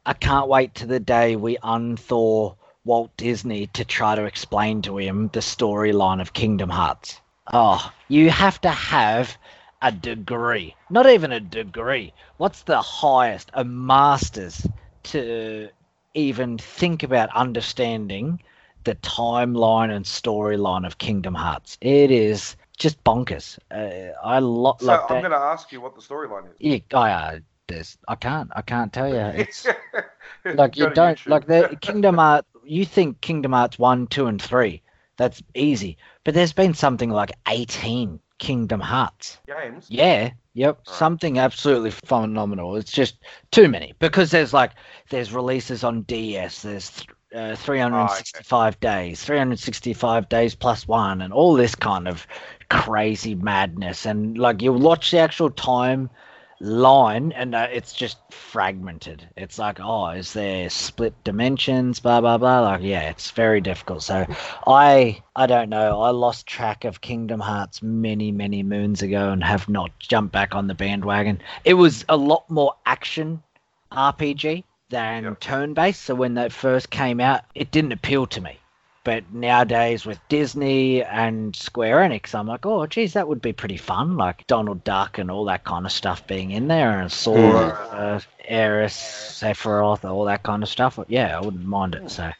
I 0.06 0.14
can't 0.14 0.48
wait 0.48 0.74
to 0.76 0.86
the 0.86 1.00
day 1.00 1.36
we 1.36 1.58
unthaw 1.58 2.56
Walt 2.84 3.14
Disney 3.18 3.66
to 3.68 3.84
try 3.84 4.14
to 4.14 4.24
explain 4.24 4.80
to 4.82 4.96
him 4.96 5.28
the 5.34 5.40
storyline 5.40 6.20
of 6.20 6.32
Kingdom 6.32 6.70
Hearts. 6.70 7.20
Oh, 7.52 7.92
you 8.08 8.30
have 8.30 8.60
to 8.62 8.70
have 8.70 9.36
a 9.82 9.92
degree, 9.92 10.74
not 10.90 11.06
even 11.08 11.32
a 11.32 11.40
degree. 11.40 12.12
What's 12.36 12.62
the 12.62 12.80
highest? 12.80 13.50
A 13.54 13.64
master's 13.64 14.66
to 15.04 15.68
even 16.14 16.58
think 16.58 17.02
about 17.02 17.34
understanding 17.34 18.40
the 18.84 18.94
timeline 18.96 19.94
and 19.94 20.04
storyline 20.04 20.86
of 20.86 20.98
Kingdom 20.98 21.34
Hearts. 21.34 21.78
It 21.80 22.10
is 22.10 22.56
just 22.78 23.02
bonkers. 23.04 23.58
Uh, 23.70 24.12
I 24.24 24.38
lo- 24.38 24.76
So 24.78 24.86
like 24.86 25.10
I'm 25.10 25.20
going 25.20 25.32
to 25.32 25.36
ask 25.38 25.70
you 25.72 25.80
what 25.80 25.94
the 25.94 26.00
storyline 26.00 26.46
is. 26.50 26.56
Yeah, 26.58 26.78
I, 26.92 27.10
uh, 27.12 27.38
there's, 27.68 27.98
I 28.08 28.14
can't, 28.16 28.50
I 28.54 28.62
can't 28.62 28.92
tell 28.92 29.08
you. 29.08 29.40
It's 29.40 29.66
like 30.52 30.76
you 30.76 30.86
don't 30.88 31.16
YouTube. 31.18 31.30
like 31.30 31.46
the 31.46 31.76
Kingdom 31.80 32.16
Hearts. 32.16 32.48
You 32.64 32.84
think 32.84 33.20
Kingdom 33.20 33.52
Hearts 33.52 33.78
one, 33.78 34.06
two, 34.06 34.26
and 34.26 34.40
three. 34.40 34.82
That's 35.16 35.42
easy, 35.54 35.98
but 36.24 36.34
there's 36.34 36.52
been 36.54 36.72
something 36.74 37.10
like 37.10 37.32
18 37.46 38.20
Kingdom 38.40 38.80
Hearts. 38.80 39.38
games. 39.46 39.86
Yeah, 39.88 40.30
yep, 40.54 40.78
Right. 40.86 40.96
something 40.96 41.38
absolutely 41.38 41.92
phenomenal. 41.92 42.74
It's 42.76 42.90
just 42.90 43.18
too 43.52 43.68
many 43.68 43.94
because 44.00 44.30
there's 44.32 44.52
like 44.52 44.72
there's 45.10 45.32
releases 45.32 45.84
on 45.84 46.02
DS. 46.02 46.62
There's 46.62 46.90
th- 46.90 47.08
uh, 47.32 47.54
365 47.54 48.80
days, 48.80 49.22
365 49.22 50.28
days 50.28 50.54
plus 50.56 50.88
one, 50.88 51.20
and 51.20 51.32
all 51.32 51.54
this 51.54 51.74
kind 51.76 52.08
of 52.08 52.26
crazy 52.70 53.34
madness. 53.36 54.06
And 54.06 54.36
like 54.36 54.62
you 54.62 54.72
watch 54.72 55.10
the 55.12 55.18
actual 55.18 55.50
time 55.50 56.10
line, 56.60 57.32
and 57.32 57.54
uh, 57.54 57.68
it's 57.72 57.92
just 57.92 58.18
fragmented. 58.30 59.26
It's 59.36 59.58
like, 59.58 59.78
oh, 59.80 60.08
is 60.10 60.32
there 60.34 60.68
split 60.70 61.14
dimensions? 61.24 62.00
Blah 62.00 62.20
blah 62.20 62.38
blah. 62.38 62.60
Like, 62.60 62.82
yeah, 62.82 63.08
it's 63.10 63.30
very 63.30 63.60
difficult. 63.60 64.02
So, 64.02 64.26
I 64.66 65.22
I 65.34 65.46
don't 65.46 65.70
know. 65.70 66.00
I 66.02 66.10
lost 66.10 66.46
track 66.46 66.84
of 66.84 67.00
Kingdom 67.00 67.40
Hearts 67.40 67.82
many 67.82 68.30
many 68.30 68.62
moons 68.62 69.02
ago, 69.02 69.30
and 69.30 69.42
have 69.42 69.68
not 69.68 69.90
jumped 69.98 70.32
back 70.32 70.54
on 70.54 70.66
the 70.66 70.74
bandwagon. 70.74 71.40
It 71.64 71.74
was 71.74 72.04
a 72.08 72.16
lot 72.16 72.48
more 72.50 72.74
action 72.86 73.42
RPG 73.90 74.64
than 74.90 75.24
Yep. 75.24 75.40
turn 75.40 75.74
based. 75.74 76.02
So 76.02 76.14
when 76.14 76.34
that 76.34 76.52
first 76.52 76.90
came 76.90 77.20
out, 77.20 77.42
it 77.54 77.70
didn't 77.70 77.92
appeal 77.92 78.26
to 78.28 78.40
me. 78.40 78.59
But 79.02 79.32
nowadays 79.32 80.04
with 80.04 80.20
Disney 80.28 81.02
and 81.02 81.56
Square 81.56 82.00
Enix, 82.00 82.34
I'm 82.34 82.46
like, 82.46 82.66
oh, 82.66 82.86
geez, 82.86 83.14
that 83.14 83.28
would 83.28 83.40
be 83.40 83.54
pretty 83.54 83.78
fun. 83.78 84.18
Like 84.18 84.46
Donald 84.46 84.84
Duck 84.84 85.16
and 85.16 85.30
all 85.30 85.46
that 85.46 85.64
kind 85.64 85.86
of 85.86 85.92
stuff 85.92 86.26
being 86.26 86.50
in 86.50 86.68
there, 86.68 87.00
and 87.00 87.10
Sora, 87.10 87.68
uh, 87.92 88.20
Eris, 88.44 88.94
Sephiroth, 88.94 90.04
all 90.04 90.26
that 90.26 90.42
kind 90.42 90.62
of 90.62 90.68
stuff. 90.68 90.98
Yeah, 91.08 91.36
I 91.36 91.40
wouldn't 91.40 91.64
mind 91.64 91.94
it. 91.94 92.10
So 92.10 92.30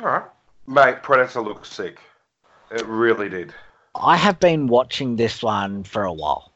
All 0.00 0.06
right. 0.06 0.24
Mate, 0.66 1.02
Predator 1.02 1.42
looks 1.42 1.70
sick. 1.70 2.00
It 2.70 2.86
really 2.86 3.28
did. 3.28 3.52
I 3.94 4.16
have 4.16 4.40
been 4.40 4.66
watching 4.66 5.16
this 5.16 5.42
one 5.42 5.84
for 5.84 6.04
a 6.04 6.12
while. 6.12 6.50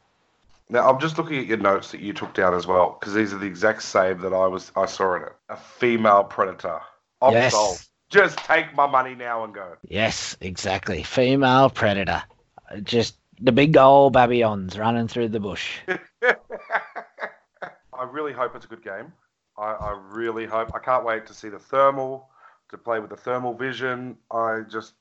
Now 0.71 0.89
I'm 0.89 1.01
just 1.01 1.19
looking 1.19 1.39
at 1.39 1.47
your 1.47 1.59
notes 1.59 1.91
that 1.93 2.01
you 2.01 2.15
took 2.15 2.33
down 2.35 2.55
as 2.55 2.67
well, 2.67 2.97
because 2.99 3.15
these 3.15 3.35
are 3.35 3.39
the 3.39 3.47
exact 3.47 3.83
same 3.83 4.21
that 4.21 4.33
I 4.33 4.47
was 4.47 4.73
I 4.75 4.87
saw 4.87 5.17
in 5.17 5.23
it. 5.23 5.33
A 5.51 5.57
female 5.57 6.25
predator. 6.25 6.81
I'm 7.21 7.33
Yes. 7.33 7.53
sold. 7.53 7.79
Just 8.11 8.39
take 8.39 8.75
my 8.75 8.87
money 8.87 9.15
now 9.15 9.45
and 9.45 9.53
go. 9.55 9.77
Yes, 9.87 10.37
exactly. 10.41 11.03
Female 11.03 11.69
predator. 11.71 12.23
Just 12.83 13.17
the 13.41 13.53
big 13.53 13.77
old 13.77 14.13
babylons 14.13 14.79
running 14.79 15.09
through 15.09 15.29
the 15.29 15.41
bush. 15.41 15.79
I 17.93 18.05
really 18.11 18.33
hope 18.33 18.55
it's 18.55 18.65
a 18.65 18.69
good 18.69 18.83
game. 18.83 19.13
I, 19.57 19.73
I 19.73 20.01
really 20.11 20.47
hope. 20.47 20.71
I 20.75 20.79
can't 20.79 21.05
wait 21.05 21.27
to 21.27 21.35
see 21.35 21.49
the 21.49 21.59
thermal, 21.59 22.29
to 22.71 22.79
play 22.79 23.01
with 23.01 23.11
the 23.11 23.17
thermal 23.17 23.55
vision. 23.55 24.17
I 24.31 24.61
just, 24.71 24.95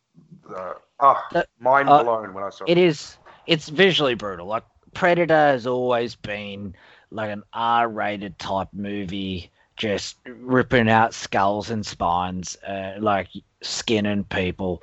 uh, 0.54 0.74
ah, 1.00 1.24
Uh, 1.34 1.44
mind 1.60 1.90
uh, 1.90 2.04
blown 2.04 2.34
when 2.34 2.44
I 2.44 2.50
saw 2.50 2.66
it. 2.66 2.72
It 2.72 2.78
is. 2.78 3.18
It's 3.46 3.70
visually 3.70 4.16
brutal. 4.16 4.48
Like 4.48 4.64
Predator 4.94 5.34
has 5.34 5.68
always 5.68 6.16
been 6.16 6.76
like 7.12 7.30
an 7.32 7.44
R-rated 7.54 8.38
type 8.40 8.70
movie, 8.74 9.52
just 9.78 10.18
ripping 10.26 10.90
out 10.90 11.14
skulls 11.14 11.70
and 11.70 11.86
spines, 11.86 12.58
uh, 12.68 12.94
like 13.00 13.30
skinning 13.62 14.24
people. 14.26 14.82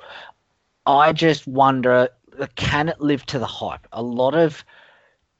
I 0.85 1.13
just 1.13 1.45
wonder, 1.47 2.09
uh, 2.39 2.47
can 2.55 2.89
it 2.89 3.01
live 3.01 3.25
to 3.27 3.39
the 3.39 3.45
hype? 3.45 3.87
A 3.91 4.01
lot 4.01 4.33
of 4.33 4.63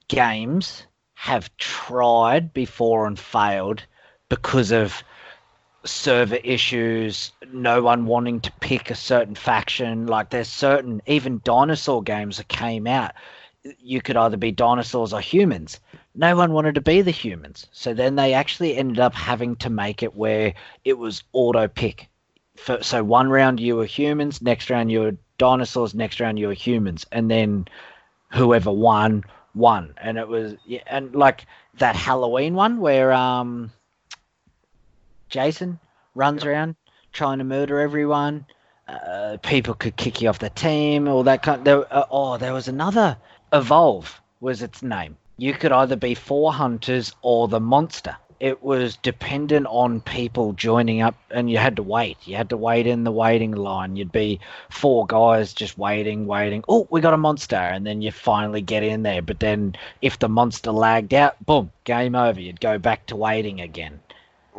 games 0.07 0.85
have 1.15 1.55
tried 1.57 2.53
before 2.53 3.07
and 3.07 3.17
failed 3.17 3.83
because 4.29 4.71
of 4.71 5.03
server 5.85 6.37
issues, 6.37 7.31
no 7.51 7.81
one 7.81 8.05
wanting 8.05 8.41
to 8.41 8.51
pick 8.59 8.89
a 8.89 8.95
certain 8.95 9.35
faction. 9.35 10.07
Like 10.07 10.29
there's 10.29 10.49
certain 10.49 11.01
even 11.05 11.41
dinosaur 11.43 12.03
games 12.03 12.37
that 12.37 12.47
came 12.47 12.87
out. 12.87 13.13
You 13.79 14.01
could 14.01 14.17
either 14.17 14.37
be 14.37 14.51
dinosaurs 14.51 15.13
or 15.13 15.21
humans. 15.21 15.79
No 16.15 16.35
one 16.35 16.53
wanted 16.53 16.75
to 16.75 16.81
be 16.81 17.01
the 17.01 17.11
humans. 17.11 17.67
So 17.71 17.93
then 17.93 18.15
they 18.15 18.33
actually 18.33 18.77
ended 18.77 18.99
up 18.99 19.13
having 19.13 19.57
to 19.57 19.69
make 19.69 20.01
it 20.01 20.15
where 20.15 20.53
it 20.85 20.97
was 20.97 21.23
auto 21.33 21.67
pick. 21.67 22.07
For, 22.55 22.81
so 22.81 23.03
one 23.03 23.29
round 23.29 23.59
you 23.59 23.75
were 23.75 23.85
humans, 23.85 24.41
next 24.41 24.69
round 24.69 24.89
you 24.89 25.01
were 25.01 25.17
dinosaurs, 25.37 25.93
next 25.93 26.21
round 26.21 26.39
you 26.39 26.47
were 26.47 26.53
humans, 26.53 27.05
and 27.11 27.29
then 27.29 27.67
whoever 28.31 28.71
won 28.71 29.25
won. 29.53 29.93
And 29.97 30.17
it 30.17 30.27
was 30.27 30.55
yeah, 30.65 30.81
and 30.87 31.13
like 31.13 31.45
that 31.79 31.95
Halloween 31.95 32.53
one 32.53 32.79
where 32.79 33.11
um 33.11 33.71
Jason 35.29 35.79
runs 36.13 36.45
around 36.45 36.75
trying 37.11 37.39
to 37.39 37.43
murder 37.43 37.79
everyone. 37.79 38.45
Uh, 38.87 39.37
people 39.41 39.73
could 39.73 39.95
kick 39.95 40.21
you 40.21 40.29
off 40.29 40.39
the 40.39 40.49
team, 40.49 41.07
all 41.07 41.23
that 41.23 41.41
kind. 41.41 41.65
There, 41.65 41.91
uh, 41.91 42.05
oh, 42.11 42.37
there 42.37 42.53
was 42.53 42.67
another. 42.67 43.17
Evolve 43.51 44.21
was 44.39 44.61
its 44.61 44.83
name. 44.83 45.17
You 45.37 45.53
could 45.53 45.71
either 45.71 45.95
be 45.95 46.13
four 46.15 46.53
hunters 46.53 47.13
or 47.21 47.47
the 47.47 47.59
monster. 47.59 48.17
it 48.39 48.61
was 48.61 48.97
dependent 48.97 49.65
on 49.69 50.01
people 50.01 50.51
joining 50.53 51.01
up 51.01 51.15
and 51.31 51.49
you 51.49 51.57
had 51.57 51.77
to 51.77 51.83
wait. 51.83 52.17
You 52.27 52.35
had 52.35 52.49
to 52.49 52.57
wait 52.57 52.85
in 52.85 53.03
the 53.05 53.11
waiting 53.11 53.53
line. 53.53 53.95
You'd 53.95 54.11
be 54.11 54.39
four 54.69 55.05
guys 55.07 55.53
just 55.53 55.77
waiting, 55.77 56.27
waiting. 56.27 56.63
Oh, 56.67 56.85
we 56.91 56.99
got 57.01 57.13
a 57.13 57.17
monster. 57.17 57.55
And 57.55 57.85
then 57.87 58.01
you 58.01 58.11
finally 58.11 58.61
get 58.61 58.83
in 58.83 59.03
there. 59.03 59.21
But 59.21 59.39
then 59.39 59.75
if 60.01 60.19
the 60.19 60.27
monster 60.27 60.71
lagged 60.71 61.13
out, 61.13 61.43
boom, 61.45 61.71
game 61.85 62.13
over. 62.15 62.39
You'd 62.41 62.59
go 62.59 62.77
back 62.77 63.05
to 63.07 63.15
waiting 63.15 63.61
again. 63.61 64.01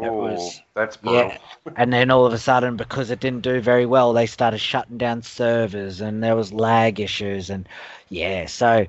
It 0.00 0.09
Ooh, 0.09 0.12
was- 0.12 0.62
that's 0.75 0.97
brutal. 0.97 1.33
Yeah. 1.33 1.38
And 1.76 1.92
then 1.92 2.11
all 2.11 2.25
of 2.26 2.33
a 2.33 2.38
sudden, 2.38 2.76
because 2.76 3.11
it 3.11 3.21
didn't 3.21 3.42
do 3.42 3.61
very 3.61 3.85
well, 3.87 4.12
they 4.14 4.26
started 4.26 4.59
shutting 4.59 4.99
down 4.99 5.23
servers 5.23 6.00
and 6.00 6.23
there 6.23 6.37
was 6.37 6.52
lag 6.52 6.99
issues. 7.00 7.50
And 7.50 7.68
yeah, 8.09 8.47
so 8.47 8.87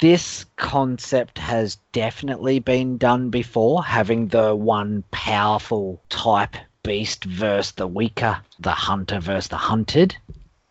this 0.00 0.44
concept 0.56 1.38
has 1.38 1.76
definitely 1.92 2.58
been 2.58 2.98
done 2.98 3.30
before, 3.30 3.84
having 3.84 4.26
the 4.28 4.54
one 4.54 5.04
powerful 5.12 6.02
type 6.08 6.56
beast 6.82 7.24
versus 7.24 7.72
the 7.72 7.86
weaker, 7.86 8.40
the 8.58 8.72
hunter 8.72 9.20
versus 9.20 9.48
the 9.48 9.56
hunted. 9.56 10.16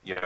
Yeah. 0.08 0.26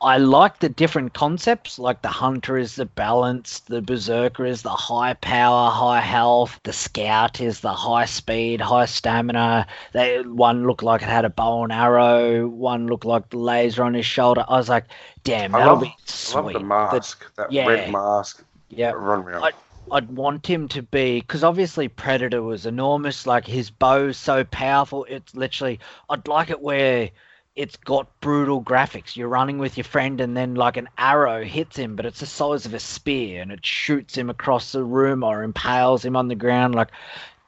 I 0.00 0.18
like 0.18 0.58
the 0.58 0.68
different 0.68 1.14
concepts, 1.14 1.78
like 1.78 2.02
the 2.02 2.08
hunter 2.08 2.58
is 2.58 2.74
the 2.74 2.86
balance, 2.86 3.60
the 3.60 3.80
berserker 3.80 4.44
is 4.44 4.62
the 4.62 4.70
high 4.70 5.14
power, 5.14 5.70
high 5.70 6.00
health, 6.00 6.58
the 6.64 6.72
scout 6.72 7.40
is 7.40 7.60
the 7.60 7.72
high 7.72 8.06
speed, 8.06 8.60
high 8.60 8.86
stamina. 8.86 9.68
They 9.92 10.20
one 10.22 10.66
looked 10.66 10.82
like 10.82 11.02
it 11.02 11.08
had 11.08 11.24
a 11.24 11.30
bow 11.30 11.62
and 11.62 11.72
arrow, 11.72 12.48
one 12.48 12.88
looked 12.88 13.04
like 13.04 13.30
the 13.30 13.38
laser 13.38 13.84
on 13.84 13.94
his 13.94 14.06
shoulder. 14.06 14.44
I 14.48 14.56
was 14.56 14.68
like, 14.68 14.86
damn, 15.22 15.52
that'll 15.52 15.74
love, 15.74 15.82
be 15.82 15.88
I 15.88 15.94
sweet. 16.06 16.42
love 16.42 16.52
the 16.54 16.60
mask, 16.60 17.32
that 17.36 17.52
yeah. 17.52 17.66
red 17.68 17.92
mask. 17.92 18.42
yeah, 18.70 18.90
Run 18.90 19.20
around. 19.20 19.44
I- 19.44 19.52
I'd 19.90 20.10
want 20.10 20.46
him 20.46 20.68
to 20.68 20.82
be 20.82 21.20
because 21.20 21.42
obviously 21.42 21.88
Predator 21.88 22.40
was 22.40 22.66
enormous. 22.66 23.26
Like 23.26 23.46
his 23.46 23.68
bow's 23.68 24.16
so 24.16 24.44
powerful, 24.44 25.04
it's 25.08 25.34
literally. 25.34 25.80
I'd 26.08 26.28
like 26.28 26.50
it 26.50 26.60
where 26.60 27.10
it's 27.54 27.76
got 27.76 28.08
brutal 28.20 28.62
graphics. 28.62 29.16
You're 29.16 29.28
running 29.28 29.58
with 29.58 29.76
your 29.76 29.84
friend, 29.84 30.20
and 30.20 30.36
then 30.36 30.54
like 30.54 30.76
an 30.76 30.88
arrow 30.96 31.44
hits 31.44 31.76
him, 31.76 31.96
but 31.96 32.06
it's 32.06 32.20
the 32.20 32.26
size 32.26 32.64
of 32.66 32.74
a 32.74 32.80
spear, 32.80 33.42
and 33.42 33.52
it 33.52 33.64
shoots 33.64 34.16
him 34.16 34.30
across 34.30 34.72
the 34.72 34.82
room 34.82 35.22
or 35.22 35.42
impales 35.42 36.04
him 36.04 36.16
on 36.16 36.28
the 36.28 36.34
ground. 36.34 36.74
Like, 36.74 36.88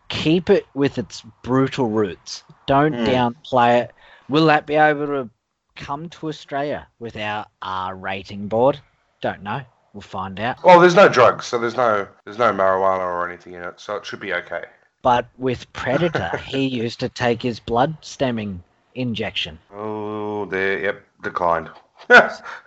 keep 0.08 0.50
it 0.50 0.66
with 0.74 0.98
its 0.98 1.22
brutal 1.42 1.88
roots. 1.88 2.44
Don't 2.66 2.92
Hmm. 2.94 3.04
downplay 3.04 3.82
it. 3.82 3.94
Will 4.28 4.46
that 4.46 4.66
be 4.66 4.74
able 4.74 5.06
to 5.06 5.30
come 5.76 6.08
to 6.08 6.28
Australia 6.28 6.86
with 6.98 7.16
our 7.16 7.46
R 7.62 7.94
rating 7.96 8.48
board? 8.48 8.80
Don't 9.22 9.42
know. 9.42 9.62
We'll 9.94 10.02
find 10.02 10.38
out. 10.40 10.62
Well, 10.64 10.80
there's 10.80 10.96
no 10.96 11.08
drugs, 11.08 11.46
so 11.46 11.58
there's 11.58 11.76
no 11.76 12.06
there's 12.24 12.38
no 12.38 12.52
marijuana 12.52 13.00
or 13.00 13.28
anything 13.28 13.54
in 13.54 13.62
it, 13.62 13.80
so 13.80 13.96
it 13.96 14.04
should 14.04 14.20
be 14.20 14.34
okay. 14.34 14.64
But 15.02 15.28
with 15.38 15.72
Predator, 15.72 16.36
he 16.38 16.66
used 16.82 17.00
to 17.00 17.08
take 17.08 17.42
his 17.42 17.60
blood 17.60 17.96
stemming 18.00 18.62
injection. 18.94 19.58
Oh, 19.72 20.46
they 20.46 20.82
yep 20.82 21.02
declined. 21.22 21.70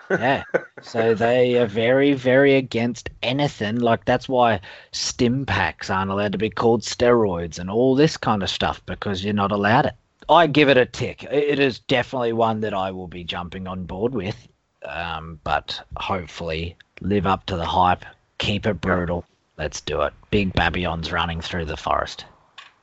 Yeah. 0.10 0.44
So 0.82 1.14
they 1.14 1.58
are 1.58 1.68
very, 1.68 2.14
very 2.14 2.56
against 2.56 3.10
anything. 3.22 3.80
Like 3.80 4.06
that's 4.06 4.30
why 4.30 4.62
stim 4.92 5.46
packs 5.46 5.90
aren't 5.90 6.12
allowed 6.12 6.32
to 6.32 6.38
be 6.38 6.50
called 6.50 6.82
steroids 6.82 7.60
and 7.60 7.70
all 7.70 7.96
this 7.96 8.16
kind 8.16 8.44
of 8.44 8.50
stuff 8.50 8.82
because 8.86 9.24
you're 9.24 9.34
not 9.34 9.52
allowed 9.52 9.88
it. 9.88 9.96
I 10.30 10.48
give 10.48 10.70
it 10.70 10.78
a 10.78 10.86
tick. 10.86 11.24
It 11.24 11.60
is 11.60 11.80
definitely 11.80 12.34
one 12.34 12.62
that 12.62 12.74
I 12.74 12.92
will 12.92 13.08
be 13.08 13.24
jumping 13.24 13.68
on 13.68 13.84
board 13.84 14.14
with. 14.14 14.48
Um, 14.84 15.40
but 15.44 15.82
hopefully 15.98 16.76
live 17.02 17.28
up 17.28 17.46
to 17.48 17.58
the 17.58 17.66
hype. 17.66 18.06
Keep 18.38 18.66
it 18.66 18.80
brutal. 18.80 19.26
Let's 19.58 19.82
do 19.82 20.02
it. 20.02 20.14
Big 20.30 20.54
Babylon's 20.54 21.12
running 21.12 21.42
through 21.42 21.66
the 21.66 21.78
forest. 21.78 22.26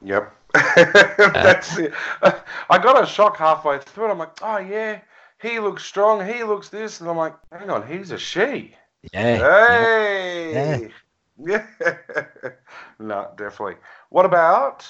Yep. 0.03 0.31
Uh, 0.77 1.31
That's 1.33 1.79
it. 1.79 1.93
I 2.23 2.79
got 2.79 3.03
a 3.03 3.07
shock 3.07 3.37
halfway 3.37 3.79
through 3.79 4.09
it. 4.09 4.11
I'm 4.11 4.19
like, 4.19 4.39
oh 4.43 4.59
yeah, 4.59 5.01
he 5.41 5.59
looks 5.59 5.85
strong. 5.85 6.27
He 6.27 6.45
looks 6.45 6.69
this, 6.69 7.01
and 7.01 7.09
I'm 7.09 7.17
like, 7.17 7.35
hang 7.53 7.71
on, 7.71 7.87
he's 7.87 8.11
a 8.11 8.19
she. 8.19 8.75
Yeah. 9.13 9.37
yeah. 9.37 10.79
Hey. 10.79 10.91
Yeah. 11.39 11.67
no, 12.99 13.31
definitely. 13.37 13.77
What 14.11 14.27
about 14.27 14.87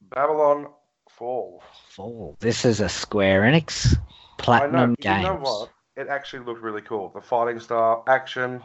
Babylon 0.00 0.68
Fall? 1.10 1.62
Fall. 1.90 2.36
This 2.40 2.64
is 2.64 2.80
a 2.80 2.88
Square 2.88 3.42
Enix 3.42 3.96
Platinum. 4.38 4.94
Games. 5.00 5.22
You 5.22 5.28
know 5.28 5.36
what? 5.36 5.70
It 5.96 6.08
actually 6.08 6.44
looked 6.44 6.62
really 6.62 6.82
cool. 6.82 7.10
The 7.12 7.20
fighting 7.20 7.58
style, 7.58 8.04
action. 8.06 8.62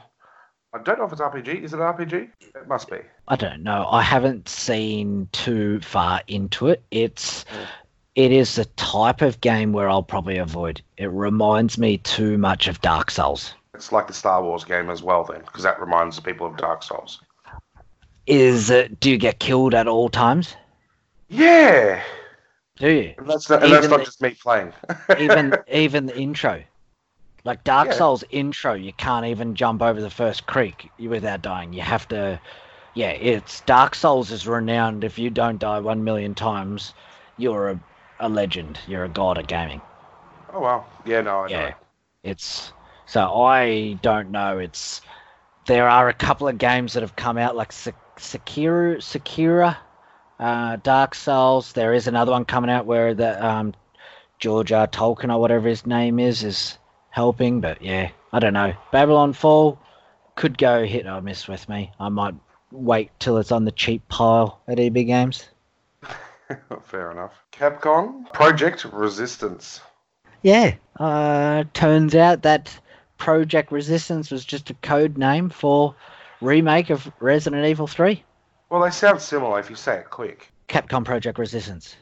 I 0.74 0.80
don't 0.82 0.98
know 0.98 1.06
if 1.06 1.12
it's 1.12 1.22
RPG. 1.22 1.64
Is 1.64 1.74
it 1.74 1.80
RPG? 1.80 2.30
It 2.42 2.68
must 2.68 2.90
be. 2.90 2.98
I 3.28 3.36
don't 3.36 3.62
know. 3.64 3.88
I 3.92 4.02
haven't 4.02 4.50
seen 4.50 5.30
too 5.32 5.80
far 5.82 6.22
into 6.28 6.68
it. 6.68 6.84
It's 6.92 7.44
Mm. 7.46 7.66
it 8.16 8.32
is 8.32 8.56
the 8.56 8.66
type 8.66 9.22
of 9.22 9.40
game 9.42 9.72
where 9.74 9.90
I'll 9.90 10.04
probably 10.04 10.38
avoid. 10.38 10.82
It 10.98 11.10
reminds 11.12 11.78
me 11.78 11.98
too 12.00 12.38
much 12.38 12.68
of 12.68 12.82
Dark 12.82 13.12
Souls. 13.12 13.54
It's 13.76 13.92
like 13.92 14.08
the 14.08 14.14
Star 14.14 14.44
Wars 14.44 14.64
game 14.64 14.90
as 14.90 15.02
well, 15.04 15.24
then, 15.24 15.42
because 15.42 15.64
that 15.64 15.80
reminds 15.80 16.20
people 16.20 16.46
of 16.48 16.58
Dark 16.58 16.84
Souls. 16.84 17.20
Is 18.28 18.70
it 18.70 19.00
do 19.00 19.10
you 19.12 19.18
get 19.18 19.40
killed 19.40 19.74
at 19.76 19.88
all 19.88 20.10
times? 20.10 20.56
Yeah, 21.30 22.02
Do 22.78 22.90
you? 22.90 23.14
and 23.18 23.28
that's 23.30 23.50
not, 23.50 23.64
and 23.64 23.72
that's 23.72 23.88
not 23.88 24.00
the- 24.00 24.06
just 24.06 24.22
me 24.22 24.36
playing. 24.42 24.72
Even 25.20 25.56
even 25.68 26.06
the 26.06 26.18
intro. 26.18 26.64
Like 27.44 27.64
Dark 27.64 27.92
Yeah. 27.92 27.94
Souls 27.94 28.24
intro, 28.30 28.74
you 28.74 28.94
can't 28.94 29.26
even 29.26 29.56
jump 29.56 29.82
over 29.82 30.02
the 30.02 30.10
first 30.10 30.46
creek 30.46 30.92
without 31.00 31.42
dying. 31.42 31.74
You 31.74 31.82
have 31.82 32.08
to 32.10 32.40
yeah, 32.94 33.10
it's 33.12 33.62
Dark 33.62 33.96
Souls 33.96 34.32
is 34.32 34.48
renowned 34.48 35.04
if 35.04 35.18
you 35.20 35.30
don't 35.30 35.60
die 35.60 35.80
one 35.80 36.04
million 36.04 36.36
times, 36.36 36.94
you're 37.38 37.70
a, 37.70 37.80
a 38.20 38.30
legend. 38.30 38.80
You're 38.86 39.04
a 39.06 39.10
god 39.10 39.38
at 39.38 39.48
gaming. 39.48 39.82
oh 40.54 40.60
wow, 40.60 40.86
yeah, 41.06 41.22
no, 41.22 41.40
I 41.42 41.48
yeah 41.48 41.72
know. 41.72 41.74
it's 42.24 42.74
so 43.06 43.44
i 43.44 43.98
don't 44.02 44.30
know 44.32 44.58
it's 44.60 45.02
there 45.66 45.88
are 45.90 46.08
a 46.10 46.14
couple 46.14 46.48
of 46.48 46.58
games 46.58 46.94
that 46.94 47.02
have 47.02 47.16
come 47.16 47.38
out 47.38 47.56
like 47.56 47.72
Sek- 47.72 47.98
sekiro 48.18 48.98
sekira 48.98 49.78
uh, 50.40 50.78
dark 50.78 51.16
souls 51.16 51.74
there 51.74 51.94
is 51.94 52.08
another 52.08 52.32
one 52.32 52.46
coming 52.46 52.70
out 52.72 52.86
where 52.86 53.14
the 53.14 53.46
um, 53.46 53.74
george 54.40 54.72
r 54.72 54.88
tolkien 54.88 55.34
or 55.34 55.40
whatever 55.40 55.68
his 55.68 55.86
name 55.86 56.20
is 56.20 56.44
is 56.44 56.78
helping 57.14 57.62
but 57.62 57.82
yeah 57.82 58.10
i 58.32 58.40
don't 58.40 58.54
know 58.54 58.74
babylon 58.92 59.34
fall 59.34 59.80
could 60.36 60.58
go 60.58 60.84
hit 60.84 61.06
or 61.06 61.22
miss 61.22 61.48
with 61.48 61.70
me 61.70 61.92
i 62.00 62.10
might 62.10 62.34
wait 62.72 63.12
till 63.20 63.38
it's 63.38 63.52
on 63.52 63.66
the 63.66 63.72
cheap 63.72 64.08
pile 64.10 64.60
at 64.68 64.80
eb 64.80 64.96
games 64.96 65.48
Fair 66.84 67.12
enough. 67.12 67.34
Capcom 67.52 68.32
Project 68.34 68.86
Resistance. 68.86 69.82
Yeah, 70.42 70.76
uh, 71.00 71.66
turns 71.74 72.16
out 72.16 72.42
that 72.44 72.78
Project 73.18 73.72
Resistance 73.72 74.30
was 74.32 74.44
just 74.46 74.70
a 74.70 74.74
code 74.76 75.18
name 75.18 75.50
for 75.50 75.96
remake 76.42 76.90
of 76.90 77.12
Resident 77.20 77.66
Evil 77.66 77.88
3. 77.88 78.22
Well, 78.70 78.82
they 78.82 78.90
sound 78.90 79.22
similar 79.22 79.60
if 79.60 79.70
you 79.70 79.76
say 79.76 80.00
it 80.00 80.10
quick. 80.10 80.52
Capcom 80.68 81.06
Project 81.06 81.40
Resistance. 81.40 81.96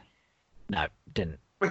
No, 0.70 0.88
didn't. 1.14 1.40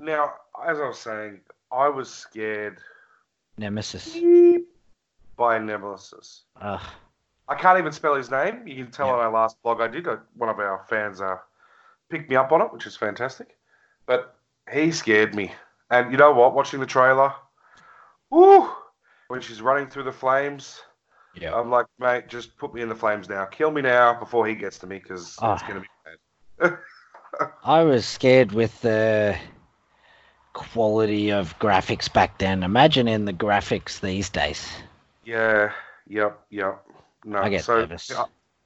now, 0.00 0.34
as 0.66 0.78
I 0.78 0.86
was 0.88 0.98
saying, 0.98 1.40
I 1.70 1.88
was 1.88 2.08
scared 2.12 2.78
Nemesis. 3.58 4.16
by 5.36 5.58
Nemesis. 5.58 6.42
Ugh. 6.60 6.80
I 7.48 7.54
can't 7.54 7.78
even 7.78 7.92
spell 7.92 8.14
his 8.14 8.30
name. 8.30 8.66
You 8.66 8.84
can 8.84 8.92
tell 8.92 9.06
Yeah. 9.08 9.14
on 9.14 9.18
our 9.20 9.30
last 9.32 9.60
blog 9.62 9.80
I 9.80 9.88
did. 9.88 10.06
uh, 10.08 10.16
One 10.36 10.48
of 10.48 10.58
our 10.58 10.84
fans 10.88 11.20
uh, 11.20 11.38
picked 12.10 12.30
me 12.30 12.36
up 12.36 12.52
on 12.52 12.62
it, 12.62 12.72
which 12.72 12.86
is 12.86 12.96
fantastic. 12.96 13.56
But 14.06 14.34
he 14.72 14.92
scared 14.92 15.34
me. 15.34 15.52
And 15.90 16.10
you 16.12 16.18
know 16.18 16.32
what? 16.32 16.54
Watching 16.54 16.80
the 16.80 16.86
trailer, 16.86 17.34
woo, 18.30 18.68
when 19.28 19.40
she's 19.40 19.60
running 19.60 19.88
through 19.88 20.04
the 20.04 20.12
flames, 20.12 20.80
Yeah. 21.34 21.54
I'm 21.54 21.70
like, 21.70 21.86
mate, 21.98 22.28
just 22.28 22.56
put 22.56 22.72
me 22.74 22.80
in 22.82 22.88
the 22.88 22.94
flames 22.94 23.28
now. 23.28 23.44
Kill 23.46 23.70
me 23.70 23.82
now 23.82 24.14
before 24.18 24.46
he 24.46 24.54
gets 24.54 24.78
to 24.80 24.86
me 24.86 24.98
because 24.98 25.22
it's 25.28 25.38
Ah. 25.42 25.58
going 25.66 25.82
to 25.82 25.88
be 25.88 25.88
bad. 26.60 26.78
I 27.64 27.82
was 27.82 28.06
scared 28.06 28.52
with 28.52 28.80
the 28.82 29.36
quality 30.52 31.30
of 31.32 31.58
graphics 31.58 32.12
back 32.12 32.38
then. 32.38 32.62
Imagine 32.62 33.08
in 33.08 33.24
the 33.24 33.32
graphics 33.32 34.00
these 34.00 34.28
days. 34.28 34.68
Yeah, 35.24 35.72
yep, 36.06 36.40
yep. 36.50 36.84
No, 37.24 37.38
I 37.40 37.48
get 37.48 37.64
so 37.64 37.80
nervous. 37.80 38.10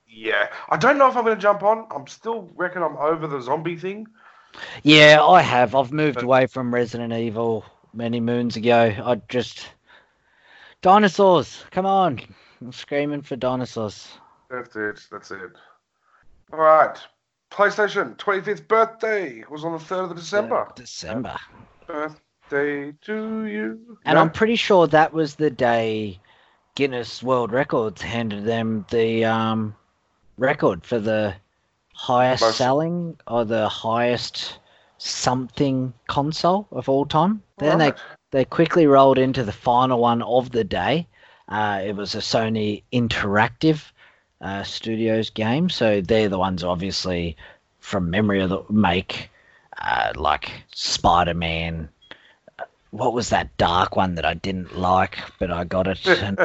yeah, 0.08 0.48
I 0.68 0.76
don't 0.76 0.98
know 0.98 1.08
if 1.08 1.16
I'm 1.16 1.24
going 1.24 1.36
to 1.36 1.42
jump 1.42 1.62
on. 1.62 1.86
I'm 1.90 2.06
still 2.06 2.48
reckon 2.56 2.82
I'm 2.82 2.96
over 2.96 3.26
the 3.26 3.40
zombie 3.40 3.76
thing. 3.76 4.06
Yeah, 4.82 5.22
I 5.22 5.42
have. 5.42 5.74
I've 5.74 5.92
moved 5.92 6.16
But- 6.16 6.24
away 6.24 6.46
from 6.46 6.72
Resident 6.74 7.12
Evil 7.12 7.64
many 7.92 8.20
moons 8.20 8.56
ago. 8.56 8.94
I 9.04 9.16
just. 9.28 9.68
Dinosaurs! 10.82 11.64
Come 11.70 11.86
on! 11.86 12.20
I'm 12.60 12.72
screaming 12.72 13.22
for 13.22 13.36
dinosaurs. 13.36 14.08
That's 14.50 14.76
it. 14.76 15.00
That's 15.10 15.30
it. 15.30 15.52
All 16.52 16.60
right. 16.60 16.96
PlayStation 17.50 18.16
25th 18.16 18.68
birthday 18.68 19.42
was 19.50 19.64
on 19.64 19.72
the 19.72 19.78
3rd 19.78 20.10
of 20.10 20.16
December. 20.16 20.68
December. 20.76 21.36
Birthday 21.86 22.92
to 23.02 23.44
you. 23.44 23.98
And 24.04 24.16
No? 24.16 24.20
I'm 24.20 24.30
pretty 24.30 24.56
sure 24.56 24.86
that 24.88 25.12
was 25.12 25.34
the 25.36 25.50
day 25.50 26.18
Guinness 26.74 27.22
World 27.22 27.52
Records 27.52 28.02
handed 28.02 28.44
them 28.44 28.84
the 28.90 29.24
um 29.24 29.74
record 30.38 30.84
for 30.84 30.98
the 30.98 31.34
highest 31.94 32.42
Most- 32.42 32.56
selling 32.58 33.18
or 33.26 33.44
the 33.44 33.68
highest 33.68 34.58
something 34.98 35.92
console 36.08 36.66
of 36.70 36.88
all 36.88 37.06
time. 37.06 37.42
Then 37.58 37.78
they 37.78 37.90
Right. 37.90 37.98
they 38.30 38.44
quickly 38.44 38.86
rolled 38.86 39.18
into 39.18 39.44
the 39.44 39.52
final 39.52 40.00
one 40.00 40.22
of 40.22 40.50
the 40.50 40.64
day. 40.64 41.06
Uh, 41.48 41.80
it 41.84 41.94
was 41.94 42.14
a 42.14 42.18
Sony 42.18 42.82
Interactive 42.92 43.80
uh, 44.40 44.62
Studios 44.64 45.30
game, 45.30 45.70
so 45.70 46.00
they're 46.00 46.28
the 46.28 46.38
ones 46.38 46.64
obviously 46.64 47.36
from 47.78 48.10
memory 48.10 48.40
of 48.42 48.50
the 48.50 48.62
make 48.68 49.30
uh, 49.80 50.12
like 50.16 50.50
Spider 50.74 51.34
Man. 51.34 51.88
What 52.90 53.12
was 53.12 53.30
that 53.30 53.56
dark 53.58 53.96
one 53.96 54.14
that 54.14 54.24
I 54.24 54.34
didn't 54.34 54.78
like, 54.78 55.18
but 55.38 55.50
I 55.50 55.64
got 55.64 55.86
it? 55.88 56.00
And 56.22 56.38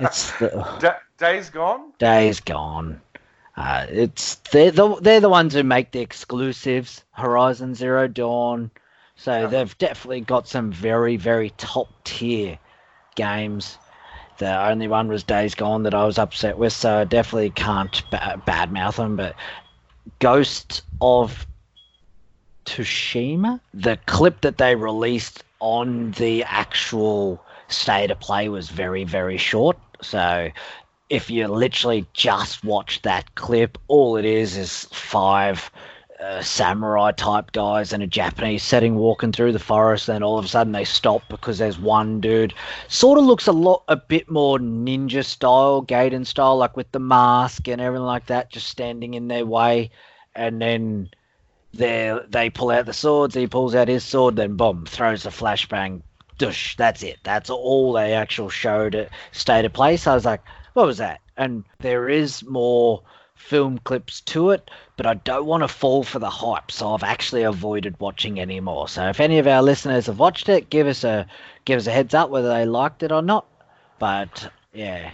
it's 0.00 0.30
the 0.38 0.48
Da- 0.80 0.96
Days 1.18 1.50
Gone. 1.50 1.92
days 1.98 2.40
gone. 2.40 3.00
Uh, 3.56 3.86
it's 3.88 4.36
they're 4.52 4.70
the 4.70 4.96
they're 5.00 5.20
the 5.20 5.28
ones 5.28 5.52
who 5.54 5.62
make 5.64 5.90
the 5.90 6.00
exclusives. 6.00 7.02
Horizon 7.12 7.74
Zero 7.74 8.06
Dawn. 8.08 8.70
So 9.16 9.32
Yeah. 9.40 9.46
they've 9.46 9.78
definitely 9.78 10.20
got 10.20 10.46
some 10.48 10.70
very 10.72 11.16
very 11.16 11.50
top 11.50 11.88
tier 12.04 12.58
games. 13.16 13.76
The 14.38 14.68
only 14.68 14.86
one 14.86 15.08
was 15.08 15.24
Days 15.24 15.56
Gone 15.56 15.82
that 15.82 15.94
I 15.94 16.04
was 16.04 16.18
upset 16.18 16.56
with, 16.56 16.72
so 16.72 16.98
I 16.98 17.04
definitely 17.04 17.50
can't 17.50 18.00
ba- 18.10 18.40
badmouth 18.46 18.96
them. 18.96 19.16
But 19.16 19.34
Ghost 20.20 20.82
of 21.00 21.44
Tsushima, 22.68 23.60
the 23.72 23.98
clip 24.06 24.42
that 24.42 24.58
they 24.58 24.74
released 24.74 25.42
on 25.60 26.12
the 26.12 26.44
actual 26.44 27.42
state 27.68 28.10
of 28.10 28.20
play 28.20 28.48
was 28.48 28.68
very 28.68 29.04
very 29.04 29.38
short. 29.38 29.78
So 30.00 30.50
if 31.10 31.30
you 31.30 31.48
literally 31.48 32.06
just 32.12 32.64
watch 32.64 33.02
that 33.02 33.34
clip, 33.34 33.78
all 33.88 34.16
it 34.16 34.24
is 34.24 34.56
is 34.56 34.84
five 34.92 35.70
uh, 36.20 36.42
samurai 36.42 37.12
type 37.12 37.52
guys 37.52 37.92
in 37.92 38.02
a 38.02 38.06
Japanese 38.06 38.62
setting 38.62 38.96
walking 38.96 39.32
through 39.32 39.52
the 39.52 39.58
forest. 39.58 40.06
Then 40.06 40.22
all 40.22 40.38
of 40.38 40.44
a 40.44 40.48
sudden 40.48 40.72
they 40.72 40.84
stop 40.84 41.22
because 41.28 41.58
there's 41.58 41.78
one 41.78 42.20
dude. 42.20 42.52
Sort 42.88 43.18
of 43.18 43.24
looks 43.24 43.46
a 43.46 43.52
lot, 43.52 43.84
a 43.88 43.96
bit 43.96 44.30
more 44.30 44.58
ninja 44.58 45.24
style, 45.24 45.82
Gaiden 45.82 46.26
style, 46.26 46.56
like 46.56 46.76
with 46.76 46.90
the 46.92 46.98
mask 46.98 47.68
and 47.68 47.80
everything 47.80 48.04
like 48.04 48.26
that, 48.26 48.50
just 48.50 48.68
standing 48.68 49.14
in 49.14 49.28
their 49.28 49.46
way. 49.46 49.90
And 50.34 50.60
then 50.60 51.10
they 51.74 52.18
they 52.28 52.50
pull 52.50 52.70
out 52.70 52.86
the 52.86 52.92
swords. 52.92 53.34
He 53.34 53.46
pulls 53.46 53.74
out 53.74 53.88
his 53.88 54.04
sword. 54.04 54.36
Then 54.36 54.56
boom, 54.56 54.86
throws 54.86 55.26
a 55.26 55.30
flashbang. 55.30 56.02
Dush. 56.38 56.76
That's 56.76 57.02
it. 57.02 57.18
That's 57.24 57.50
all 57.50 57.92
they 57.92 58.14
actual 58.14 58.48
showed 58.48 58.94
at 58.94 59.10
state 59.32 59.64
of 59.64 59.72
play. 59.72 59.96
So 59.96 60.12
I 60.12 60.14
was 60.14 60.24
like, 60.24 60.42
what 60.74 60.86
was 60.86 60.98
that? 60.98 61.20
And 61.36 61.64
there 61.80 62.08
is 62.08 62.44
more 62.44 63.02
film 63.38 63.78
clips 63.78 64.20
to 64.20 64.50
it, 64.50 64.70
but 64.96 65.06
I 65.06 65.14
don't 65.14 65.46
want 65.46 65.62
to 65.62 65.68
fall 65.68 66.02
for 66.02 66.18
the 66.18 66.28
hype, 66.28 66.70
so 66.70 66.92
I've 66.92 67.04
actually 67.04 67.44
avoided 67.44 67.98
watching 68.00 68.38
any 68.38 68.60
more. 68.60 68.88
So 68.88 69.08
if 69.08 69.20
any 69.20 69.38
of 69.38 69.46
our 69.46 69.62
listeners 69.62 70.06
have 70.06 70.18
watched 70.18 70.48
it, 70.48 70.70
give 70.70 70.86
us 70.86 71.04
a 71.04 71.26
give 71.64 71.78
us 71.78 71.86
a 71.86 71.92
heads 71.92 72.14
up 72.14 72.30
whether 72.30 72.48
they 72.48 72.66
liked 72.66 73.02
it 73.02 73.12
or 73.12 73.22
not. 73.22 73.46
But 73.98 74.50
yeah, 74.72 75.10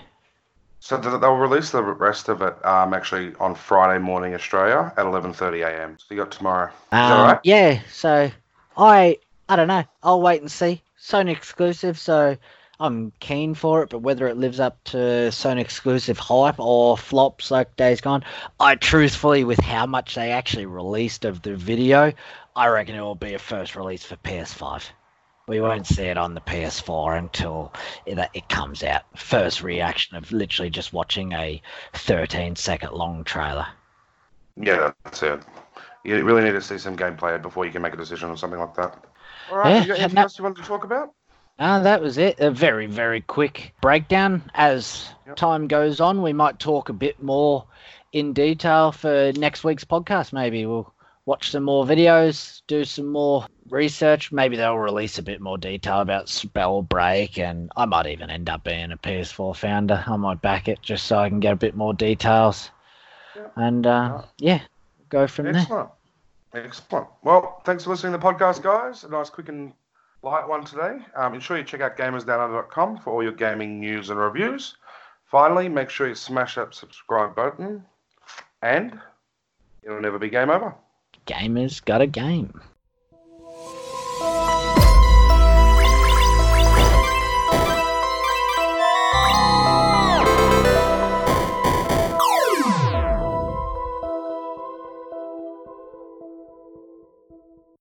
So 0.84 0.98
they'll 0.98 1.36
release 1.36 1.70
the 1.70 1.82
rest 1.82 2.28
of 2.28 2.42
it 2.42 2.62
um, 2.62 2.92
actually 2.92 3.34
on 3.40 3.54
Friday 3.54 3.98
morning 3.98 4.34
Australia 4.34 4.92
at 4.98 5.06
11:30 5.06 5.66
a.m. 5.66 5.96
So 5.98 6.14
you 6.14 6.20
got 6.20 6.30
tomorrow. 6.30 6.70
Um, 6.92 7.22
right? 7.22 7.40
yeah. 7.42 7.80
So 7.90 8.30
I 8.76 9.18
I 9.48 9.56
don't 9.56 9.68
know. 9.68 9.84
I'll 10.02 10.20
wait 10.20 10.42
and 10.42 10.52
see. 10.52 10.82
Sony 11.00 11.30
exclusive, 11.30 11.98
so 11.98 12.36
I'm 12.78 13.12
keen 13.18 13.54
for 13.54 13.82
it. 13.82 13.88
But 13.88 14.00
whether 14.00 14.28
it 14.28 14.36
lives 14.36 14.60
up 14.60 14.84
to 14.84 14.98
Sony 15.32 15.62
exclusive 15.62 16.18
hype 16.18 16.60
or 16.60 16.98
flops 16.98 17.50
like 17.50 17.76
Days 17.76 18.02
Gone, 18.02 18.22
I 18.60 18.74
truthfully, 18.74 19.42
with 19.44 19.60
how 19.60 19.86
much 19.86 20.16
they 20.16 20.32
actually 20.32 20.66
released 20.66 21.24
of 21.24 21.40
the 21.40 21.56
video, 21.56 22.12
I 22.54 22.66
reckon 22.66 22.94
it 22.94 23.00
will 23.00 23.14
be 23.14 23.32
a 23.32 23.38
first 23.38 23.74
release 23.74 24.04
for 24.04 24.16
PS5. 24.16 24.82
We 25.46 25.60
won't 25.60 25.86
see 25.86 26.04
it 26.04 26.16
on 26.16 26.34
the 26.34 26.40
PS4 26.40 27.18
until 27.18 27.72
it, 28.06 28.18
it 28.32 28.48
comes 28.48 28.82
out. 28.82 29.02
First 29.14 29.62
reaction 29.62 30.16
of 30.16 30.32
literally 30.32 30.70
just 30.70 30.92
watching 30.92 31.32
a 31.32 31.60
13 31.92 32.56
second 32.56 32.92
long 32.92 33.24
trailer. 33.24 33.66
Yeah, 34.56 34.92
that's 35.04 35.22
it. 35.22 35.40
You 36.02 36.22
really 36.24 36.44
need 36.44 36.52
to 36.52 36.62
see 36.62 36.78
some 36.78 36.96
gameplay 36.96 37.40
before 37.40 37.66
you 37.66 37.72
can 37.72 37.82
make 37.82 37.92
a 37.94 37.96
decision 37.98 38.30
or 38.30 38.36
something 38.36 38.58
like 38.60 38.74
that. 38.76 39.04
All 39.50 39.58
right. 39.58 39.70
Yeah, 39.74 39.80
you 39.82 39.86
got 39.88 39.98
anything 39.98 40.14
no- 40.14 40.22
else 40.22 40.38
you 40.38 40.44
wanted 40.44 40.62
to 40.62 40.68
talk 40.68 40.84
about? 40.84 41.12
Uh, 41.58 41.80
that 41.80 42.00
was 42.00 42.18
it. 42.18 42.40
A 42.40 42.50
very, 42.50 42.86
very 42.86 43.20
quick 43.20 43.74
breakdown. 43.80 44.50
As 44.54 45.08
Yep. 45.26 45.36
time 45.36 45.68
goes 45.68 46.00
on, 46.00 46.22
we 46.22 46.32
might 46.32 46.58
talk 46.58 46.88
a 46.88 46.92
bit 46.94 47.22
more 47.22 47.64
in 48.12 48.32
detail 48.32 48.92
for 48.92 49.32
next 49.36 49.62
week's 49.64 49.84
podcast. 49.84 50.32
Maybe 50.32 50.66
we'll 50.66 50.92
watch 51.26 51.50
some 51.50 51.62
more 51.64 51.84
videos, 51.84 52.62
do 52.66 52.84
some 52.84 53.06
more 53.08 53.46
research. 53.74 54.32
Maybe 54.32 54.56
they'll 54.56 54.78
release 54.78 55.18
a 55.18 55.22
bit 55.22 55.40
more 55.40 55.58
detail 55.58 56.00
about 56.00 56.28
Spell 56.28 56.82
Break, 56.82 57.38
and 57.38 57.70
I 57.76 57.84
might 57.84 58.06
even 58.06 58.30
end 58.30 58.48
up 58.48 58.64
being 58.64 58.92
a 58.92 58.96
PS4 58.96 59.56
founder. 59.56 60.02
I 60.06 60.16
might 60.16 60.40
back 60.40 60.68
it 60.68 60.80
just 60.80 61.06
so 61.06 61.18
I 61.18 61.28
can 61.28 61.40
get 61.40 61.52
a 61.52 61.56
bit 61.56 61.76
more 61.76 61.92
details. 61.92 62.70
Yep. 63.36 63.52
And 63.56 63.86
uh, 63.86 64.22
yeah, 64.38 64.62
go 65.08 65.26
from 65.26 65.46
there. 65.46 65.56
Excellent. 65.56 65.90
Excellent. 66.54 67.08
Well, 67.22 67.60
thanks 67.64 67.84
for 67.84 67.90
listening 67.90 68.12
to 68.12 68.18
the 68.18 68.24
podcast, 68.24 68.62
guys. 68.62 69.04
A 69.04 69.08
nice, 69.08 69.28
quick, 69.28 69.48
and 69.48 69.72
light 70.22 70.48
one 70.48 70.64
today. 70.64 70.98
Um, 71.16 71.34
ensure 71.34 71.58
you 71.58 71.64
check 71.64 71.80
out 71.80 71.96
gamersdownunder.com 71.96 72.98
for 72.98 73.12
all 73.12 73.22
your 73.22 73.32
gaming 73.32 73.80
news 73.80 74.10
and 74.10 74.18
reviews. 74.18 74.76
Finally, 75.26 75.68
make 75.68 75.90
sure 75.90 76.06
you 76.06 76.14
smash 76.14 76.54
that 76.54 76.74
subscribe 76.74 77.34
button, 77.34 77.84
and 78.62 79.00
it'll 79.82 80.00
never 80.00 80.18
be 80.18 80.30
game 80.30 80.48
over. 80.48 80.74
Gamers 81.26 81.84
got 81.84 82.00
a 82.00 82.06
game. 82.06 82.60